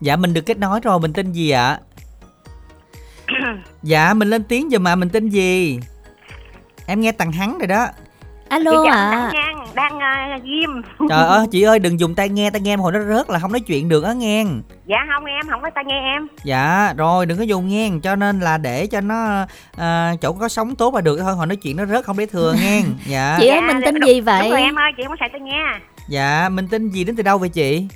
[0.00, 1.80] Dạ mình được kết nối rồi, mình tên gì ạ?
[3.82, 5.80] dạ mình lên tiếng giờ mà mình tên gì?
[6.86, 7.86] Em nghe tầng hắn rồi đó.
[8.48, 10.82] alo chào ạ ngang, đang uh, ghim.
[11.08, 13.38] Trời ơi chị ơi đừng dùng tai nghe, tai nghe mà hồi nó rớt là
[13.38, 14.44] không nói chuyện được á nghe.
[14.86, 16.26] Dạ không em, không có tai nghe em.
[16.44, 19.46] Dạ rồi đừng có dùng nghe cho nên là để cho nó
[19.76, 22.26] à, chỗ có sóng tốt là được thôi hồi nói chuyện nó rớt không để
[22.26, 25.10] thừa nghe dạ chị ơi mình tên gì vậy Đúng rồi em ơi, chị không
[25.12, 25.62] có xài tai nghe.
[26.08, 27.86] dạ mình tên gì đến từ đâu vậy chị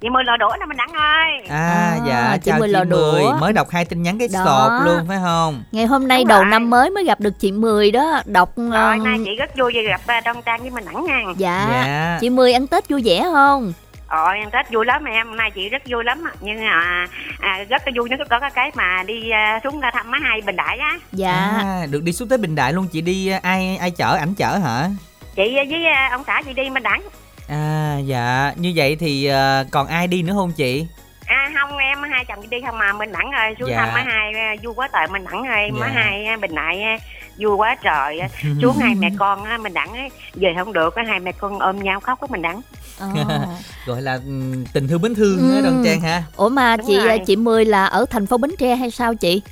[0.00, 1.30] Chị mười lò đũa nè mình đặng ơi.
[1.48, 3.12] à, À, dạ chị chào Mười chị lò đũa.
[3.12, 4.42] mười mới đọc hai tin nhắn cái Đó.
[4.44, 6.50] sọt luôn phải không ngày hôm nay Đúng đầu rồi.
[6.50, 9.72] năm mới mới gặp được chị Mười đó đọc Rồi ờ, nay chị rất vui
[9.74, 11.20] vì gặp uh, Đông Trang với mình đặng nha.
[11.36, 13.72] dạ dạ chị Mười ăn Tết vui vẻ không
[14.08, 16.24] Ôi em Tết vui lắm em, hôm nay chị rất vui lắm.
[16.40, 17.06] Nhưng mà
[17.40, 20.18] à, rất là vui nó có cái cái mà đi à, xuống ra thăm má
[20.22, 20.98] hai Bình Đại á.
[21.12, 24.16] dạ à, được đi xuống tới bình đại luôn chị đi à, ai ai chở
[24.16, 24.88] ảnh chở hả
[25.36, 27.02] Chị với à, ông xã chị đi mình đặng.
[27.48, 30.86] À dạ như vậy thì à, còn ai đi nữa không chị
[31.26, 33.76] À không em hai chồng đi không mà mình đặng rồi xuống Dạ.
[33.76, 35.92] thăm má hai à, vui quá trời mình rồi má Dạ.
[36.02, 36.98] hai à, Bình Đại à,
[37.38, 38.28] vui quá trời à.
[38.62, 40.02] xuống hai mẹ con á, mình đặng á,
[40.34, 42.60] về không được á, hai mẹ con ôm nhau khóc á mình đặng.
[42.98, 43.08] Ờ.
[43.86, 45.62] gọi là ừm, tình thương mến thương á Ừ.
[45.62, 47.18] đoan trang ha ủa mà Đúng chị rồi.
[47.26, 49.42] chị Mười là ở thành phố Bến Tre hay sao chị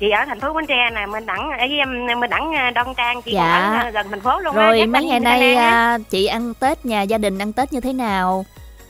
[0.00, 1.26] chị ở thành phố Bến Tre nè mình
[1.58, 3.80] với em mình đặng à, Đoan Trang chị Dạ.
[3.84, 7.18] ở gần thành phố luôn rồi mấy ngày nay à, chị ăn Tết nhà gia
[7.18, 8.44] đình ăn Tết như thế nào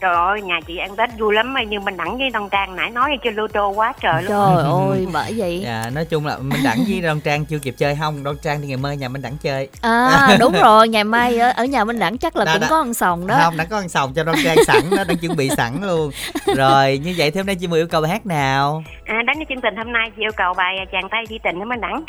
[0.05, 2.91] trời ơi nhà chị ăn Tết vui lắm nhưng mình đặng với Đoan Trang nãy
[2.91, 4.33] nói chơi lô tô quá trời luôn.
[4.57, 5.61] Trời ơi bởi vậy.
[5.65, 8.25] Dạ nói chung là minh đẳng với đoan trang chưa kịp chơi không?
[8.25, 9.69] Đoan trang thì ngày mai nhà minh đẳng chơi.
[9.81, 12.67] À đúng rồi ngày mai ở, ở nhà Minh Đẳng chắc là Đó, cũng đó.
[12.71, 13.39] có ăn sòng đó.
[13.45, 16.11] Không đã có ăn sòng cho đoan trang sẵn đó đang chuẩn bị sẵn luôn.
[16.57, 18.83] Rồi như vậy thì hôm nay chị mười yêu cầu bài hát nào?
[19.05, 21.39] À, đến cái chương trình hôm nay chị yêu cầu bài à, chàng tay thi
[21.45, 22.05] tình với mình đặng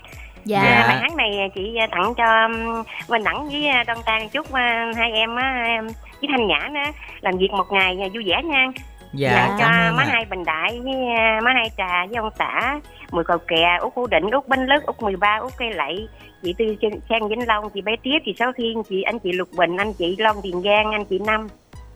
[0.46, 0.70] dạ, Dạ.
[0.70, 2.48] À, bài hát này chị à, tặng cho
[3.10, 5.82] Minh Đẳng với à, Đoan Trang chúc à, hai em á,
[6.22, 6.92] với Thanh Nhã nữa
[7.22, 8.68] làm việc một ngày à, vui vẻ nha.
[9.14, 10.10] dạ tặng cho má ạ.
[10.12, 12.80] hai Bình Đại với à, má hai Trà với ông xã
[13.12, 16.08] mười cầu kè út Phú Định út Binh Lức út 13 út Cây Lậy
[16.44, 16.76] chị Tư
[17.10, 19.94] Trang Vĩnh Long chị Bé Tiếp chị Sáu Thiên chị anh chị Lục Bình anh
[19.94, 21.48] chị Long Tiền Giang anh chị Năm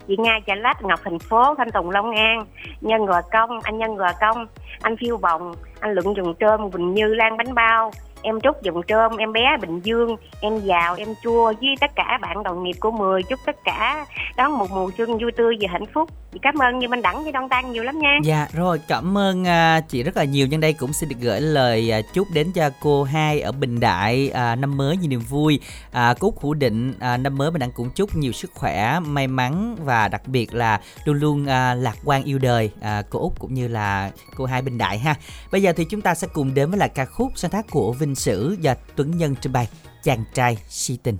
[0.07, 2.45] chị Nga Chà Lách Ngọc Thành Phố Thanh Tùng Long An
[2.81, 4.47] Nhân Gò Công anh Nhân Gò Công
[4.81, 7.91] anh Phiêu Bồng anh Luận Dùng Trơm Bình Như Lan Bánh Bao
[8.21, 12.19] em Trúc dùm Trơm em bé Bình Dương em giàu em chua với tất cả
[12.21, 13.23] bạn đồng nghiệp của Mười.
[13.23, 14.05] Chúc tất cả
[14.37, 16.09] đón một mùa xuân vui tươi và hạnh phúc.
[16.33, 18.17] Chị cảm ơn như Minh Đẳng với Đông Tăng nhiều lắm nha.
[18.23, 20.47] Dạ rồi cảm ơn à, chị rất là nhiều.
[20.47, 23.79] Nhân đây cũng xin được gửi lời à, chúc đến cho cô hai ở Bình
[23.79, 25.59] Đại à, năm mới nhiều niềm vui.
[25.91, 29.27] À, Út Hữu Định à, năm mới mình Đẳng cũng chúc nhiều sức khỏe may
[29.27, 33.31] mắn và đặc biệt là luôn luôn à, lạc quan yêu đời à, cô Út
[33.39, 35.15] cũng như là cô hai Bình Đại ha.
[35.51, 37.93] Bây giờ thì chúng ta sẽ cùng đến với là ca khúc sáng tác của
[37.93, 39.69] Vinh Sử và Tuấn Nhân trình bày
[40.03, 41.17] chàng trai si tình.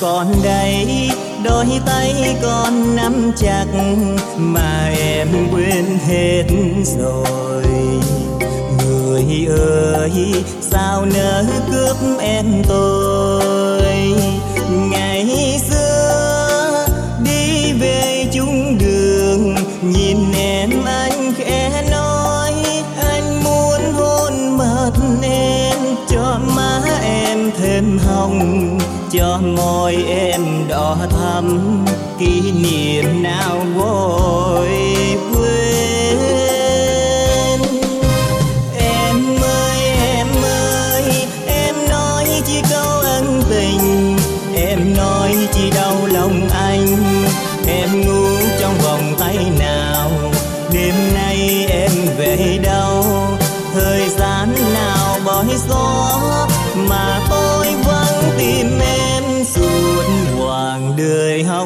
[0.00, 1.10] Con còn đây,
[1.44, 3.64] đôi tay con nắm chặt
[4.36, 6.44] mà em quên hết
[6.98, 7.62] rồi.
[8.78, 13.03] Người ơi, sao nỡ cướp em tôi?
[29.18, 31.58] Cho môi em đỏ thắm
[32.18, 34.83] kỷ niệm nào vội.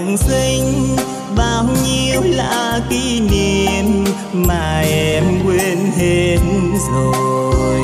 [0.09, 0.97] Đời sinh,
[1.37, 6.39] bao nhiêu là kỷ niệm mà em quên hết
[6.93, 7.81] rồi.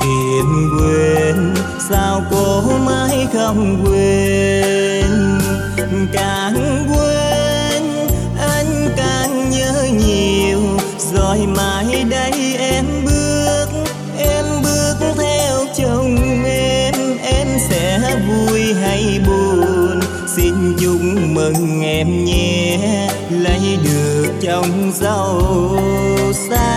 [0.00, 1.54] Tìm quên
[1.90, 4.21] sao cô mãi không quên?
[21.42, 25.40] Chúc mừng em nhé lấy được chồng giàu
[26.32, 26.71] sang.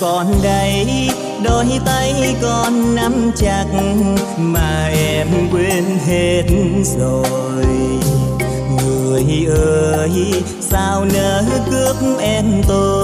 [0.00, 1.10] Còn đây,
[1.44, 3.64] đôi tay con nắm chặt
[4.38, 6.42] mà em quên hết
[6.98, 7.66] rồi.
[8.76, 12.99] Người ơi, sao nỡ cướp em tôi?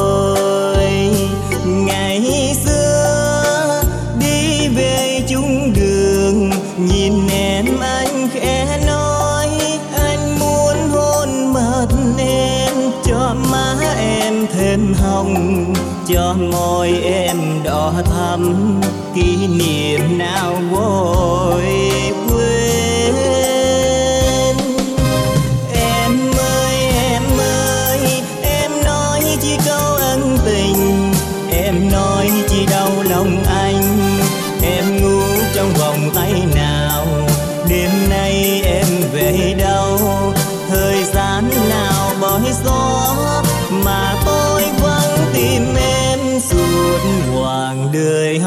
[16.08, 18.80] Cho môi em đỏ thắm
[19.14, 21.85] kỷ niệm nào vội.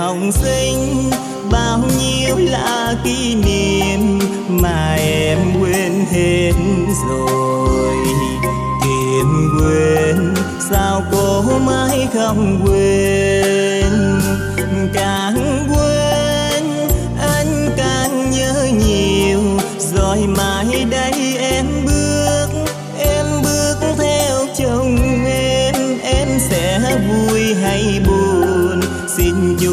[0.09, 1.09] Đời sinh,
[1.51, 6.51] bao nhiêu là kỷ niệm mà em quên hết
[7.09, 7.95] rồi.
[8.83, 10.33] Tìm quên
[10.69, 13.28] sao cô mãi không quên?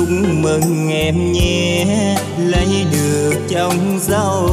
[0.09, 1.87] Chúc mừng em nhé,
[2.39, 4.49] lấy được chồng giàu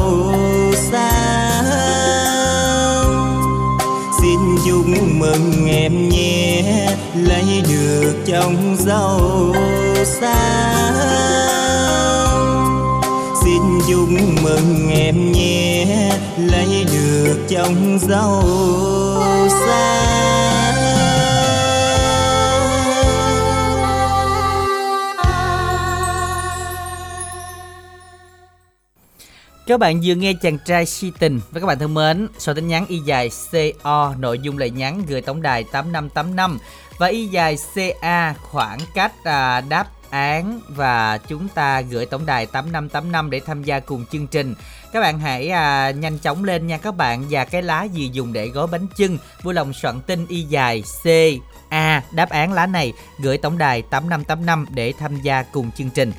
[0.74, 1.64] sang.
[4.20, 6.62] Xin chúc mừng em nhé,
[7.14, 9.20] lấy được chồng giàu
[10.04, 10.94] sang.
[13.44, 14.08] Xin chúc
[14.42, 15.86] mừng em nhé,
[16.38, 18.42] lấy được chồng giàu
[19.48, 20.53] sang.
[29.66, 32.68] Các bạn vừa nghe chàng trai si tình và các bạn thân mến, số tin
[32.68, 36.58] nhắn y dài CO nội dung lời nhắn gửi tổng đài 8585
[36.98, 42.46] và y dài CA khoảng cách à, đáp án và chúng ta gửi tổng đài
[42.46, 44.54] 8585 để tham gia cùng chương trình.
[44.92, 48.32] Các bạn hãy à, nhanh chóng lên nha các bạn và cái lá gì dùng
[48.32, 51.06] để gói bánh chưng vui lòng soạn tin y dài C
[51.68, 56.12] A đáp án lá này gửi tổng đài 8585 để tham gia cùng chương trình.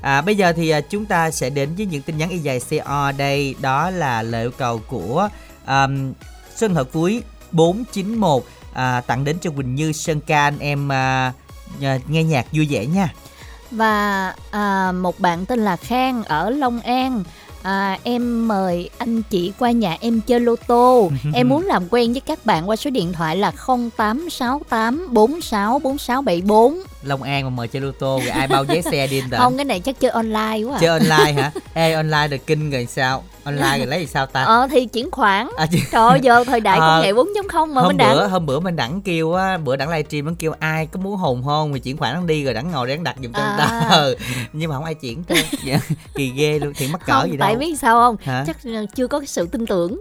[0.00, 2.60] À, bây giờ thì à, chúng ta sẽ đến với những tin nhắn y dài
[2.70, 3.54] CO đây.
[3.60, 5.28] Đó là lời yêu cầu của
[5.66, 6.12] um,
[6.56, 7.22] Xuân Hợp cuối
[7.52, 11.32] 491 à, tặng đến cho Quỳnh Như Sơn Ca anh em à,
[11.82, 13.08] à, nghe nhạc vui vẻ nha.
[13.70, 17.24] Và à, một bạn tên là Khang ở Long An.
[17.62, 21.10] À, em mời anh chị qua nhà em chơi lô tô.
[21.34, 26.78] Em muốn làm quen với các bạn qua số điện thoại là 0868 46 4674
[27.02, 29.56] Long An mà mời chơi lô tô rồi ai bao vé xe đi tận Không
[29.56, 30.78] cái này chắc chơi online quá à.
[30.80, 31.50] chơi online hả?
[31.74, 34.44] Ê online được kinh rồi sao online rồi lấy thì sao ta?
[34.44, 35.48] Ờ thì chuyển khoản.
[35.56, 38.26] À, chứ- Trời ơi, giờ thời đại Ờ, công nghệ 4.0 mà hôm bữa đã
[38.26, 41.42] hôm bữa mình đẳng kêu á bữa đẳng livestream nó kêu ai có muốn hồn
[41.42, 43.64] hôn thì chuyển khoản nó đi rồi đẳng ngồi đẳng đặt giùm cho người ta
[43.64, 43.88] À.
[43.90, 44.16] ừ.
[44.52, 45.78] nhưng mà không ai chuyển thôi Dạ,
[46.14, 47.60] kỳ ghê luôn thì mắc cỡ không gì tại đâu.
[47.60, 48.16] biết sao không?
[48.22, 48.44] Hả?
[48.46, 50.00] chắc là chưa có cái sự tin tưởng.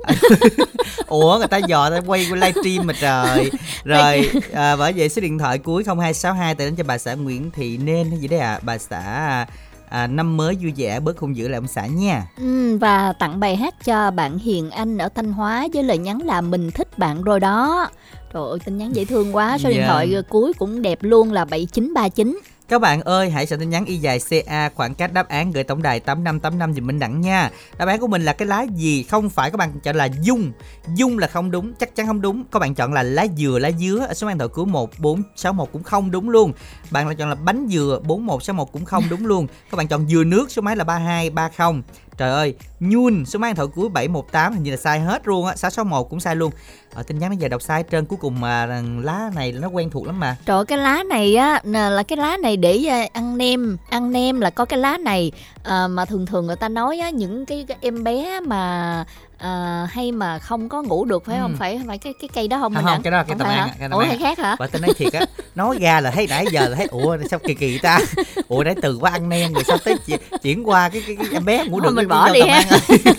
[1.07, 3.51] Ủa người ta dò ta quay qua livestream mà trời.
[3.83, 7.51] Rồi à, bởi vậy số điện thoại cuối 0262 tại đến cho bà xã Nguyễn
[7.51, 9.45] Thị Nên hay gì đấy à bà xã
[9.91, 12.27] à, năm mới vui vẻ bớt hung dữ lại ông xã nha.
[12.37, 16.19] Ừ, và tặng bài hát cho bạn Hiền Anh ở Thanh Hóa với lời nhắn
[16.25, 17.89] là mình thích bạn rồi đó.
[18.33, 19.87] Trời ơi tin nhắn dễ thương quá số điện Dạ.
[19.87, 22.39] thoại cuối cũng đẹp luôn là 7939
[22.71, 25.63] các bạn ơi, hãy soạn tin nhắn y dài CA khoảng cách đáp án gửi
[25.63, 27.51] tổng đài 8585 dùm Minh Đẳng nha.
[27.77, 29.03] Đáp án của mình là cái lá gì?
[29.03, 30.51] Không phải các bạn chọn là dung.
[30.95, 32.43] Dung là không đúng, chắc chắn không đúng.
[32.51, 34.07] Các bạn chọn là lá dừa, lá dứa.
[34.13, 36.53] Số mang thoại cứu 1461 cũng không đúng luôn.
[36.91, 39.47] Bạn là chọn là bánh dừa 4161 cũng không đúng luôn.
[39.71, 41.81] Các bạn chọn dừa nước số máy là 3230.
[42.17, 45.55] Trời ơi, nhun số mang thợ cuối 718 hình như là sai hết luôn á,
[45.55, 46.51] 661 cũng sai luôn.
[46.93, 48.65] Ở tin nhắn nó giờ đọc sai trên trơn cuối cùng mà
[49.01, 50.37] lá này nó quen thuộc lắm mà.
[50.45, 54.11] Trời ơi, cái lá này á là cái lá này để à, ăn nem, ăn
[54.11, 55.31] nem là có cái lá này
[55.63, 59.05] à, mà thường thường người ta nói á những cái, cái em bé mà
[59.41, 61.51] à, hay mà không có ngủ được phải không?
[61.51, 61.55] Ừ.
[61.59, 62.73] Phải phải cái cái cây đó không?
[62.75, 63.01] Không, không, ăn?
[63.01, 63.67] cái đó là cây Không hả?
[63.79, 64.55] cây tâm Ủa hay khác hả?
[64.59, 65.25] Và tôi nói thiệt á
[65.55, 67.99] Nói ra là thấy nãy giờ là thấy Ủa sao kỳ kỳ ta
[68.47, 71.27] Ủa nãy từ qua ăn nem rồi sao tới chỉ- chuyển qua cái cái, cái
[71.31, 72.63] em bé ngủ được mình bỏ đi ha.
[72.69, 73.13] tầm ăn.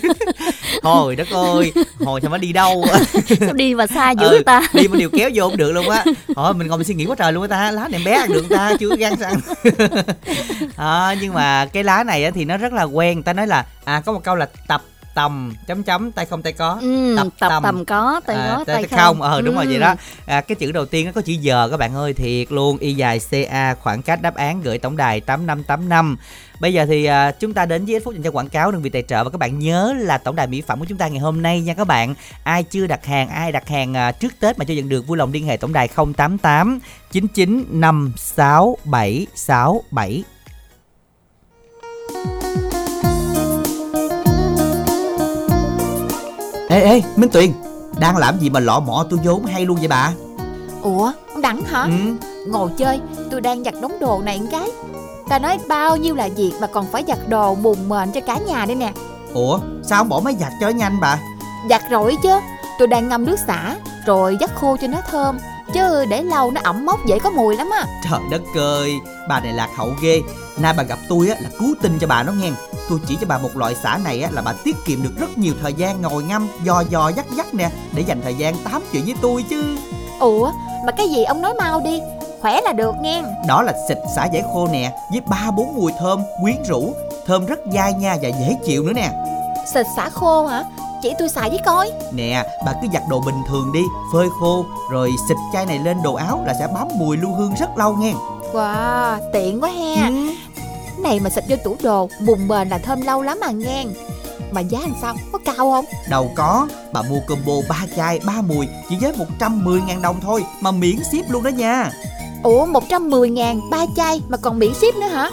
[0.81, 2.85] Thôi đất ơi Hồi sao mới đi đâu
[3.39, 4.61] Sao đi mà xa dữ Ừ, ta?
[4.73, 6.03] Đi mà điều kéo vô không được luôn á
[6.35, 8.29] Thôi mình ngồi mình suy nghĩ quá trời luôn á ta Lá này bé ăn
[8.33, 9.39] được ta Chưa gan ăn
[10.75, 14.01] à, Nhưng mà cái lá này thì nó rất là quen Ta nói là À
[14.05, 14.81] có một câu là tập
[15.13, 16.77] tầm chấm chấm tay không tay có.
[16.81, 17.85] Ừ, tập tầm.
[17.85, 18.97] có, tay à, có, tay, tay không.
[18.99, 19.21] không.
[19.21, 19.69] Ờ đúng rồi Ừ.
[19.69, 19.95] vậy đó.
[20.25, 22.77] À, cái chữ đầu tiên nó có chữ giờ các bạn ơi thiệt luôn.
[22.77, 26.17] Y dài ca khoảng cách đáp án gửi tổng đài 8585
[26.59, 28.81] bây giờ thì à, chúng ta đến với ít phút dành cho quảng cáo đơn
[28.81, 31.07] vị tài trợ và các bạn nhớ là tổng đài mỹ phẩm của chúng ta
[31.07, 32.15] ngày hôm nay nha các bạn.
[32.43, 35.17] Ai chưa đặt hàng ai đặt hàng à, trước tết mà chưa nhận được vui
[35.17, 36.79] lòng liên hệ tổng đài 088
[37.11, 40.23] 99 56 767
[46.73, 47.51] Ê ê Minh Tuyền
[47.99, 50.11] Đang làm gì mà lọ mọ tôi vốn hay luôn vậy bà?
[50.81, 51.83] Ủa, ông Đẳng hả?
[51.83, 52.27] Ừ.
[52.47, 52.99] Ngồi chơi,
[53.31, 54.71] tôi đang giặt đống đồ này một cái.
[55.29, 58.37] Ta nói bao nhiêu là việc mà còn phải giặt đồ mùng mền cho cả
[58.37, 58.91] nhà đây nè.
[59.33, 61.19] Ủa sao không bỏ máy giặt cho nhanh bà?
[61.69, 62.29] Giặt rồi chứ
[62.79, 65.37] Tôi đang ngâm nước xả Rồi dắt khô cho nó thơm
[65.73, 67.85] Chứ để lâu nó ẩm mốc dễ có mùi lắm á.
[68.09, 68.91] Trời đất ơi
[69.27, 70.21] Bà này lạc hậu ghê.
[70.57, 72.51] Nay bà gặp tôi á là cứu tinh cho bà nó nghe.
[72.89, 75.37] Tôi chỉ cho bà một loại xả này á là bà tiết kiệm được rất
[75.37, 78.81] nhiều thời gian ngồi ngâm Dò dò dắt dắt nè Để dành thời gian tám
[78.91, 79.77] chuyện với tôi chứ.
[80.19, 80.51] Ủa,
[80.85, 82.01] mà cái gì ông nói mau đi
[82.41, 83.23] Khỏe là được nghe.
[83.47, 86.93] Đó là xịt xả giải khô nè Với ba bốn mùi thơm quyến rũ
[87.27, 89.11] Thơm rất dai nha và dễ chịu nữa nè.
[89.73, 90.63] Xịt xả khô hả?
[91.01, 91.91] Chỉ tôi xài với coi.
[92.11, 93.79] Nè, bà cứ giặt đồ bình thường đi,
[94.13, 97.53] phơi khô, rồi xịt chai này lên đồ áo là sẽ bám mùi lưu hương
[97.59, 98.13] rất lâu nghe.
[98.53, 100.09] Wow, tiện quá ha
[100.99, 103.85] Này mà xịt vô tủ đồ Mùng bền là thơm lâu lắm mà nghe
[104.51, 105.15] Mà giá làm sao?
[105.31, 105.85] Có cao không?
[106.09, 110.71] Đâu có, bà mua combo 3 chai, 3 mùi chỉ với 110.000 đồng thôi mà
[110.71, 111.91] miễn ship luôn đó nha.
[112.43, 115.29] Ủa 110 ngàn ba chai mà còn miễn ship nữa hả?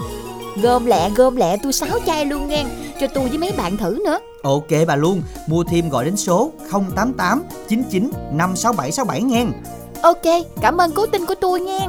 [0.63, 2.65] Gom lẹ gom lẹ tôi 6 chai luôn nghe
[3.01, 6.51] Cho tôi với mấy bạn thử nữa Ok bà luôn, mua thêm gọi đến số
[6.73, 9.47] 088 99 56767 nghe.
[10.03, 11.89] Ok, cảm ơn cố tin của tôi nghe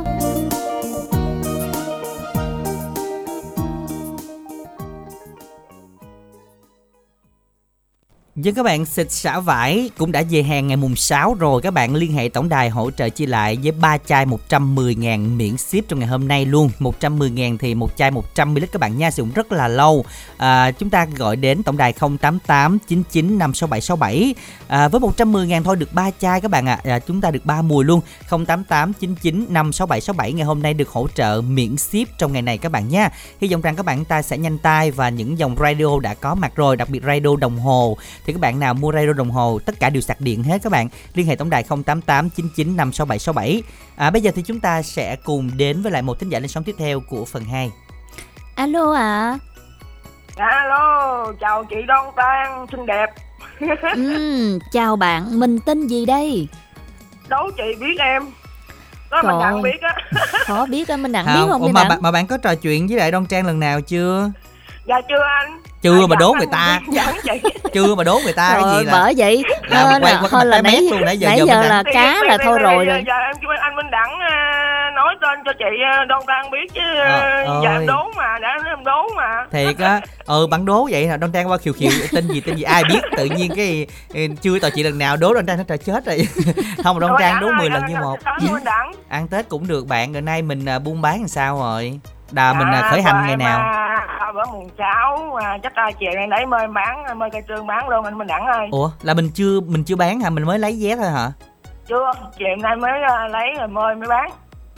[8.35, 11.61] Dân các bạn xịt xả vải cũng đã về hàng ngày mùng 6 rồi.
[11.61, 15.57] Các bạn liên hệ tổng đài hỗ trợ chia lại với 3 chai 110.000 miễn
[15.57, 16.69] ship trong ngày hôm nay luôn.
[16.79, 20.05] 110.000 thì một chai 100ml các bạn nha Sử dụng rất là lâu.
[20.37, 24.35] À, Chúng ta gọi đến tổng đài 088 99 56767
[24.67, 26.79] à, Với 110.000 thôi được 3 chai các bạn ạ.
[26.83, 26.95] À.
[26.95, 28.01] à, Chúng ta được 3 mùi luôn.
[28.29, 32.71] 088 99 56767 Ngày hôm nay được hỗ trợ miễn ship trong ngày này các
[32.71, 33.09] bạn nha.
[33.41, 36.35] Hy vọng rằng các bạn ta sẽ nhanh tay Và những dòng radio đã có
[36.35, 39.59] mặt rồi Đặc biệt radio đồng hồ thì các bạn nào mua radio đồng hồ
[39.65, 40.87] tất cả đều sạc điện hết các bạn.
[41.13, 43.63] Liên hệ tổng đài 088 99 56767
[43.95, 46.47] à, bây giờ thì chúng ta sẽ cùng đến với lại một thính giả lên
[46.47, 47.71] sóng tiếp theo của phần 2
[48.55, 49.39] alo ạ.
[50.35, 50.47] À.
[50.47, 53.09] alo chào chị Đoan Tan xinh đẹp.
[53.95, 56.47] Ừ, chào bạn mình tên gì đây?
[57.27, 58.23] Đấu chị biết em.
[59.11, 59.95] Đó mình đặng biết á.
[60.45, 62.87] Khó biết á mình đặng biết không Ủa, mà, bạn, mà bạn có trò chuyện
[62.87, 64.31] với lại Đoan Trang lần nào chưa?
[64.85, 66.79] Dạ chưa anh chưa mà đố người ta.
[67.73, 70.61] chưa mà đố người ta cái gì là bởi vậy là quay qua thôi là
[70.61, 73.03] nãy luôn nãy giờ, nãy giờ, giờ là cá là thôi rồi rồi.
[73.07, 74.19] giờ em kêu anh Minh Đẳng
[74.95, 75.65] nói tên cho chị
[76.07, 76.81] Đoan Trang biết chứ
[77.63, 79.45] giờ em đố mà đã em đố mà.
[79.51, 82.55] Thiệt á ừ bạn đố vậy là Đoan Trang qua khiều khiều tên gì tên
[82.55, 82.99] gì ai biết?
[83.17, 83.87] Tự nhiên cái
[84.41, 86.27] chưa tao chị lần nào đố Đoan Trang nó trời chết rồi.
[86.83, 88.17] Không mà Đoan Trang đố 10 lần như một.
[89.09, 91.99] ăn Tết cũng được bạn rồi nay mình buôn bán làm sao rồi?
[92.31, 93.73] Đà mình khởi hành ngày nào
[94.31, 97.89] bữa mùng sáu à, chắc là chiều này lấy mời bán mời cây trương bán
[97.89, 98.67] luôn anh Minh Đẳng ơi.
[98.71, 100.29] Ủa là mình chưa mình chưa bán hả?
[100.29, 101.31] Mình mới lấy vé thôi hả?
[101.87, 104.31] Chưa chiều nay mới uh, lấy rồi mời mới bán.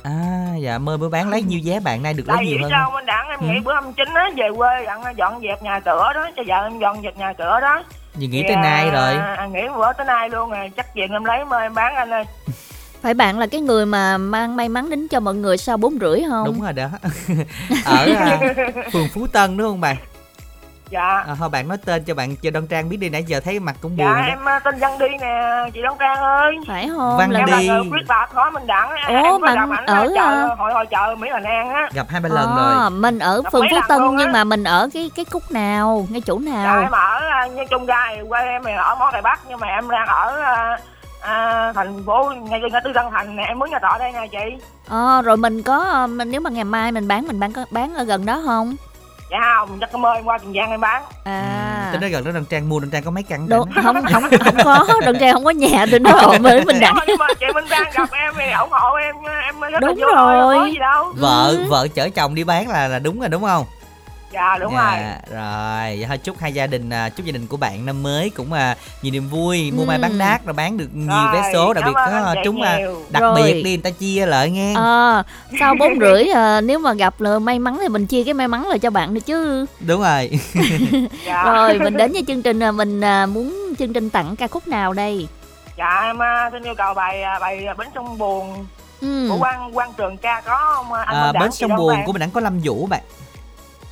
[0.04, 2.04] À dạ mời mới bán lấy nhiêu vé bạn?
[2.04, 3.46] Nay được lấy nhiều hơn sao Minh Đẳng em ừ.
[3.46, 6.64] nghĩ bữa hôm chín á về quê dọn dọn dẹp nhà cửa đó cho vợ
[6.64, 7.84] em dọn dẹp nhà cửa đó.
[8.16, 9.14] Gì nghĩ tới nay rồi.
[9.38, 12.10] à, nghĩ bữa tới nay luôn rồi chắc chuyện em lấy mời em bán anh
[12.10, 12.24] ơi
[13.04, 15.98] phải bạn là cái người mà mang may mắn đến cho mọi người sau bốn
[16.02, 16.46] rưỡi không?
[16.46, 16.90] Đúng rồi đó.
[17.86, 18.40] Ở à,
[18.94, 19.96] phường phú tân đúng không bạn?
[20.90, 21.24] Dạ.
[21.28, 23.60] À, thôi bạn nói tên cho bạn cho Đoan Trang biết đi nãy giờ thấy
[23.60, 26.56] mặt cũng dạ, buồn dạ em à, tên Văn Đi nè chị Đoan Trang ơi.
[26.68, 27.18] Phải không?
[27.18, 27.68] Văn em Đi.
[27.68, 31.16] Là người khuyết tật hỏi mình đặng Ủa, mình ở chợ, à, hội hội chợ
[31.18, 31.90] Mỹ Bình An á.
[31.94, 32.90] Gặp hai ba lần à, rồi.
[32.90, 36.22] mình ở gặp phường Phú Tân nhưng mà mình ở cái cái khúc nào ngay
[36.22, 36.64] chỗ nào?
[36.66, 39.90] dạ em ở như chung gai quê em ở mỏ Đài Bắc nhưng mà em
[39.90, 40.36] đang ở
[41.24, 44.28] à, thành phố ngay ngã tư Tân Thành nè em muốn nhà trọ đây nè
[44.32, 44.66] chị.
[44.88, 47.66] Ờ à, rồi mình có mình nếu mà ngày mai mình bán mình bán có
[47.72, 48.76] bán ở gần đó không?
[49.32, 51.04] Dạ không chắc cảm ơn em qua tiền giang em bán.
[51.24, 51.90] À.
[51.92, 54.24] Tính nói gần đó đằng trang mua đằng trang có mấy căn Đúng, không không
[54.64, 56.96] không có đằng trang không có nhà trên đó mới mình đặt.
[57.08, 60.16] Nhưng mà chị minh trang gặp em thì ủng hộ em em rất đúng là
[60.16, 61.14] rồi có gì đâu.
[61.16, 61.66] Vợ ừ.
[61.70, 63.66] vợ chở chồng đi bán là là đúng rồi đúng không
[64.34, 65.40] dạ đúng dạ, rồi.
[65.40, 65.98] rồi.
[65.98, 68.54] Vậy thôi chúc hai gia đình à, chúc gia đình của bạn năm mới cũng
[68.54, 69.88] à, nhiều niềm vui mua ừ.
[69.88, 72.80] mai bán đắt rồi bán được nhiều rồi, vé số đặc biệt có chúng à,
[73.10, 73.36] đặc rồi.
[73.36, 74.74] biệt đi người ta chia lại nghe.
[74.76, 75.24] À,
[75.60, 78.48] sau bốn rưỡi à, nếu mà gặp là may mắn thì mình chia cái may
[78.48, 79.66] mắn lại cho bạn được chứ.
[79.80, 80.30] Đúng rồi.
[81.26, 81.44] Dạ.
[81.44, 84.68] rồi mình đến với chương trình là mình à, muốn chương trình tặng ca khúc
[84.68, 85.28] nào đây?
[85.78, 86.18] Dạ em
[86.52, 88.66] xin yêu cầu bài bài bến sông buồn
[89.02, 89.28] ừ.
[89.30, 90.94] của quan quan trường ca có không?
[90.94, 93.02] Anh à, bến sông buồn của mình đang có lâm vũ bạn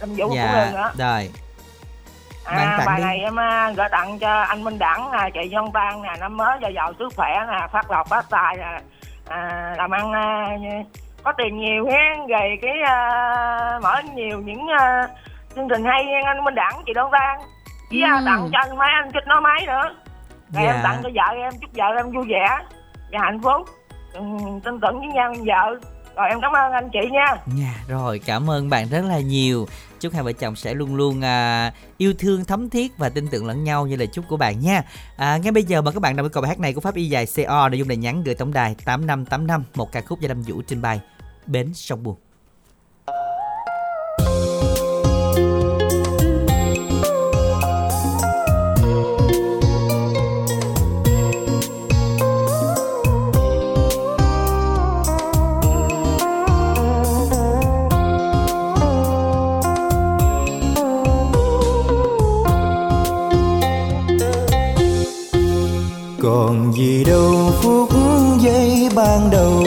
[0.02, 0.91] Lâm Vũ dạ, của nữa.
[0.97, 1.30] rồi.
[2.45, 3.04] À, bài đi.
[3.04, 6.38] này em uh, gửi tặng cho anh Minh Đẳng nè chị Văn Tan nè năm
[6.38, 8.80] mới giàu giàu sức khỏe nè phát lộc phát tài nè
[9.28, 10.88] à, làm ăn uh,
[11.24, 15.10] có tiền nhiều ha về cái uh, mở nhiều những uh,
[15.56, 17.39] chương trình hay nha anh Minh Đẳng chị Đoan Tan
[17.91, 18.26] với ừ.
[18.26, 19.95] tặng cho anh mấy anh chích nói máy nữa.
[20.49, 20.62] Dạ.
[20.62, 22.47] em tặng cho vợ em chúc vợ em vui vẻ
[23.12, 23.68] và hạnh phúc.
[24.14, 24.22] Ừ,
[24.64, 25.80] tin tưởng với nhau vợ.
[26.16, 27.26] Rồi em cảm ơn anh chị nha.
[27.45, 29.66] Nha rồi cảm ơn bạn rất là nhiều
[30.02, 33.47] chúc hai vợ chồng sẽ luôn luôn à, yêu thương thấm thiết và tin tưởng
[33.47, 34.84] lẫn nhau như lời chúc của bạn nha.
[35.18, 36.95] À, ngay bây giờ mời các bạn đọc với câu bài hát này của pháp
[36.95, 39.91] y dài co nội dung là nhắn gửi tổng đài tám năm tám năm một
[39.91, 40.99] ca khúc do lâm vũ trình bày.
[41.47, 42.16] Bến sông buồn.
[66.22, 67.89] Còn gì đâu, phút
[68.39, 69.63] giây ban đầu.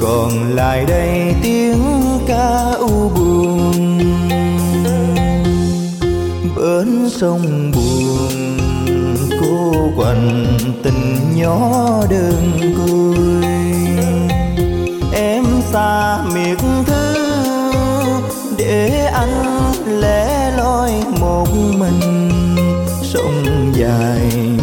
[0.00, 1.82] Còn lại đây tiếng
[2.26, 3.98] ca u buồn.
[6.56, 8.56] Bến sông buồn
[9.40, 10.46] cô quạnh
[10.82, 13.48] tình nhỏ đơn côi
[15.12, 17.14] em xa miệt thứ,
[18.58, 19.44] để anh
[19.86, 22.30] lẻ loi một mình.
[23.02, 24.55] Sông dài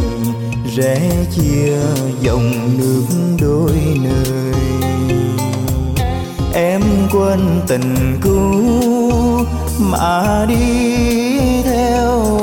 [0.75, 1.77] rẽ chia
[2.21, 3.05] dòng nước
[3.41, 3.71] đôi
[4.03, 4.53] nơi.
[6.53, 8.51] Em quên tình cũ
[9.79, 12.42] mà đi theo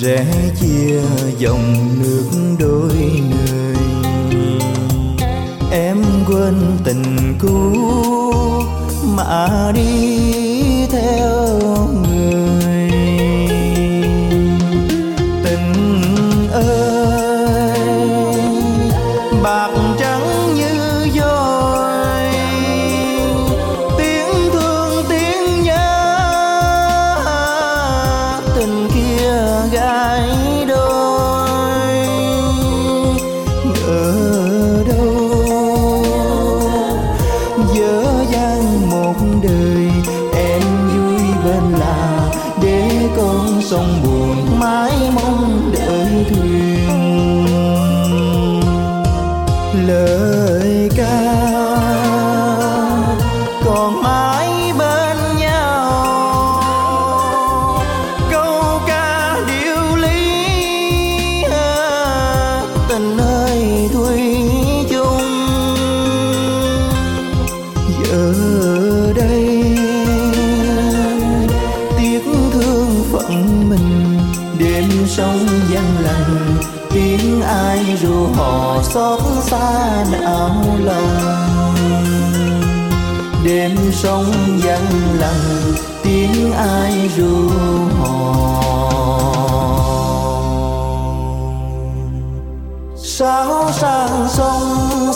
[0.00, 0.24] rẽ
[0.60, 1.00] chia
[1.38, 3.76] dòng nước đôi nơi
[5.70, 5.96] em
[6.26, 7.72] quên tình cũ
[9.16, 10.27] mà đi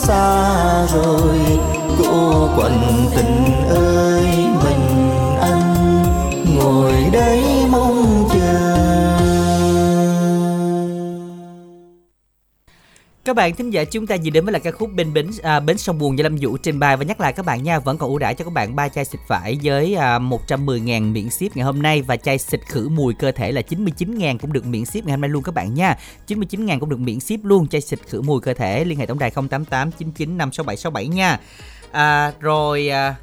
[0.03, 1.39] xa rồi
[1.99, 3.42] cô quần tình
[13.33, 15.61] Các bạn thính giả chúng ta vừa đến với là ca khúc bên bến à,
[15.61, 16.97] bến sông buồn do Lâm Vũ trình bày.
[16.97, 19.05] Và nhắc lại các bạn nha vẫn còn ưu đãi cho các bạn ba chai
[19.05, 22.03] xịt vải với à, 110.000 miễn ship ngày hôm nay.
[22.03, 25.21] Và chai xịt khử mùi cơ thể là 99.000 cũng được miễn ship ngày hôm
[25.21, 25.97] nay luôn các bạn nha.
[26.29, 27.69] 99.000 cũng được miễn ship luôn.
[27.69, 31.39] Chai xịt khử mùi cơ thể liên hệ tổng đài 088 99 56767 nha.
[31.93, 33.15] À, rồi à,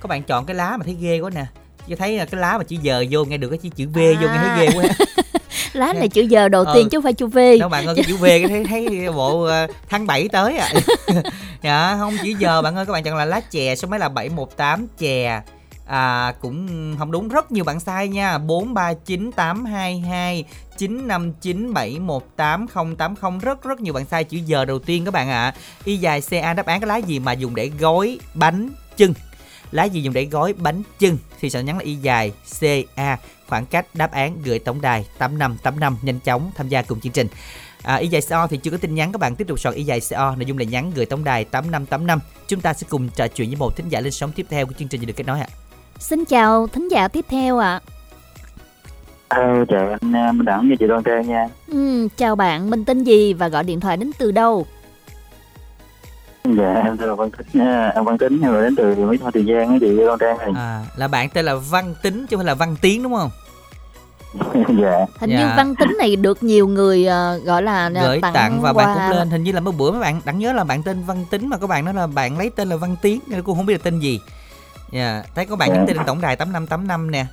[0.00, 1.46] các bạn chọn cái lá mà thấy ghê quá nè.
[1.88, 4.28] Cho thấy cái lá mà chữ giờ vô nghe được cái chữ, chữ V vô
[4.28, 5.06] nghe thấy ghê quá
[5.72, 6.74] lá này chữ giờ đầu Ờ.
[6.74, 7.38] tiên chứ không phải chữ V.
[7.60, 10.72] Đâu bạn ơi chữ V cái thấy thấy bộ ờ, tháng 7 tới à.
[11.62, 14.08] Dạ không chữ giờ bạn ơi các bạn chọn là lá chè số máy là
[14.08, 15.42] 718 chè.
[15.86, 18.38] À cũng không đúng rất nhiều bạn sai nha.
[18.38, 20.44] 439822
[20.78, 25.54] 9597188080 rất rất nhiều bạn sai chữ giờ đầu tiên các bạn ạ.
[25.84, 29.14] Y dài ca đáp án cái lá gì mà dùng để gói bánh chưng
[29.72, 32.32] lá gì dùng để gói bánh chưng thì sẽ nhắn là y dài
[32.96, 37.12] ca khoảng cách đáp án gửi tổng đài 8585 nhanh chóng tham gia cùng chương
[37.12, 37.26] trình
[37.82, 39.82] À, y dài CO thì chưa có tin nhắn các bạn tiếp tục soạn y
[39.82, 43.28] dài CO nội dung là nhắn gửi tổng đài 8585 chúng ta sẽ cùng trò
[43.28, 45.40] chuyện với một thính giả lên sóng tiếp theo của chương trình được kết nối
[45.40, 45.46] ạ
[45.98, 47.80] Xin chào thính giả tiếp theo ạ.
[49.30, 51.48] Hello, chào anh à, Minh Đẳng và chị Đoan Trang nha.
[51.66, 54.66] Ừ, chào bạn, mình tên gì và gọi điện thoại đến từ đâu?
[56.56, 57.88] Dạ, em tên là Văn Tính, nha.
[57.94, 60.38] em Văn Tính, em là đến từ Mỹ Tho Tiền Giang á chị Đoan Trang
[60.38, 60.48] này.
[60.56, 63.30] à, là bạn tên là Văn Tính chứ không phải là Văn Tiến đúng không?
[64.54, 65.06] Dạ.
[65.20, 65.38] Hình Dạ.
[65.38, 68.94] như văn tính này được nhiều người ờ, gọi là ờ, gửi tặng, và bạn
[68.94, 69.30] cũng lên.
[69.30, 71.56] Hình như là mấy bữa mấy bạn đặng nhớ là bạn tên Văn Tính mà
[71.56, 73.80] các bạn nói là bạn lấy tên là Văn Tiến nên cũng không biết là
[73.82, 74.20] tên gì.
[74.92, 77.26] Dạ thấy có bạn nhắn tin tổng đài 8585 nè.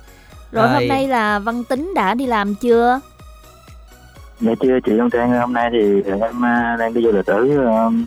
[0.52, 3.00] Rồi hôm nay là văn tính đã đi làm chưa?
[4.40, 7.38] Dạ chưa chị Đông Trang hôm nay thì em à, đang đi du lịch ở
[7.38, 8.04] um,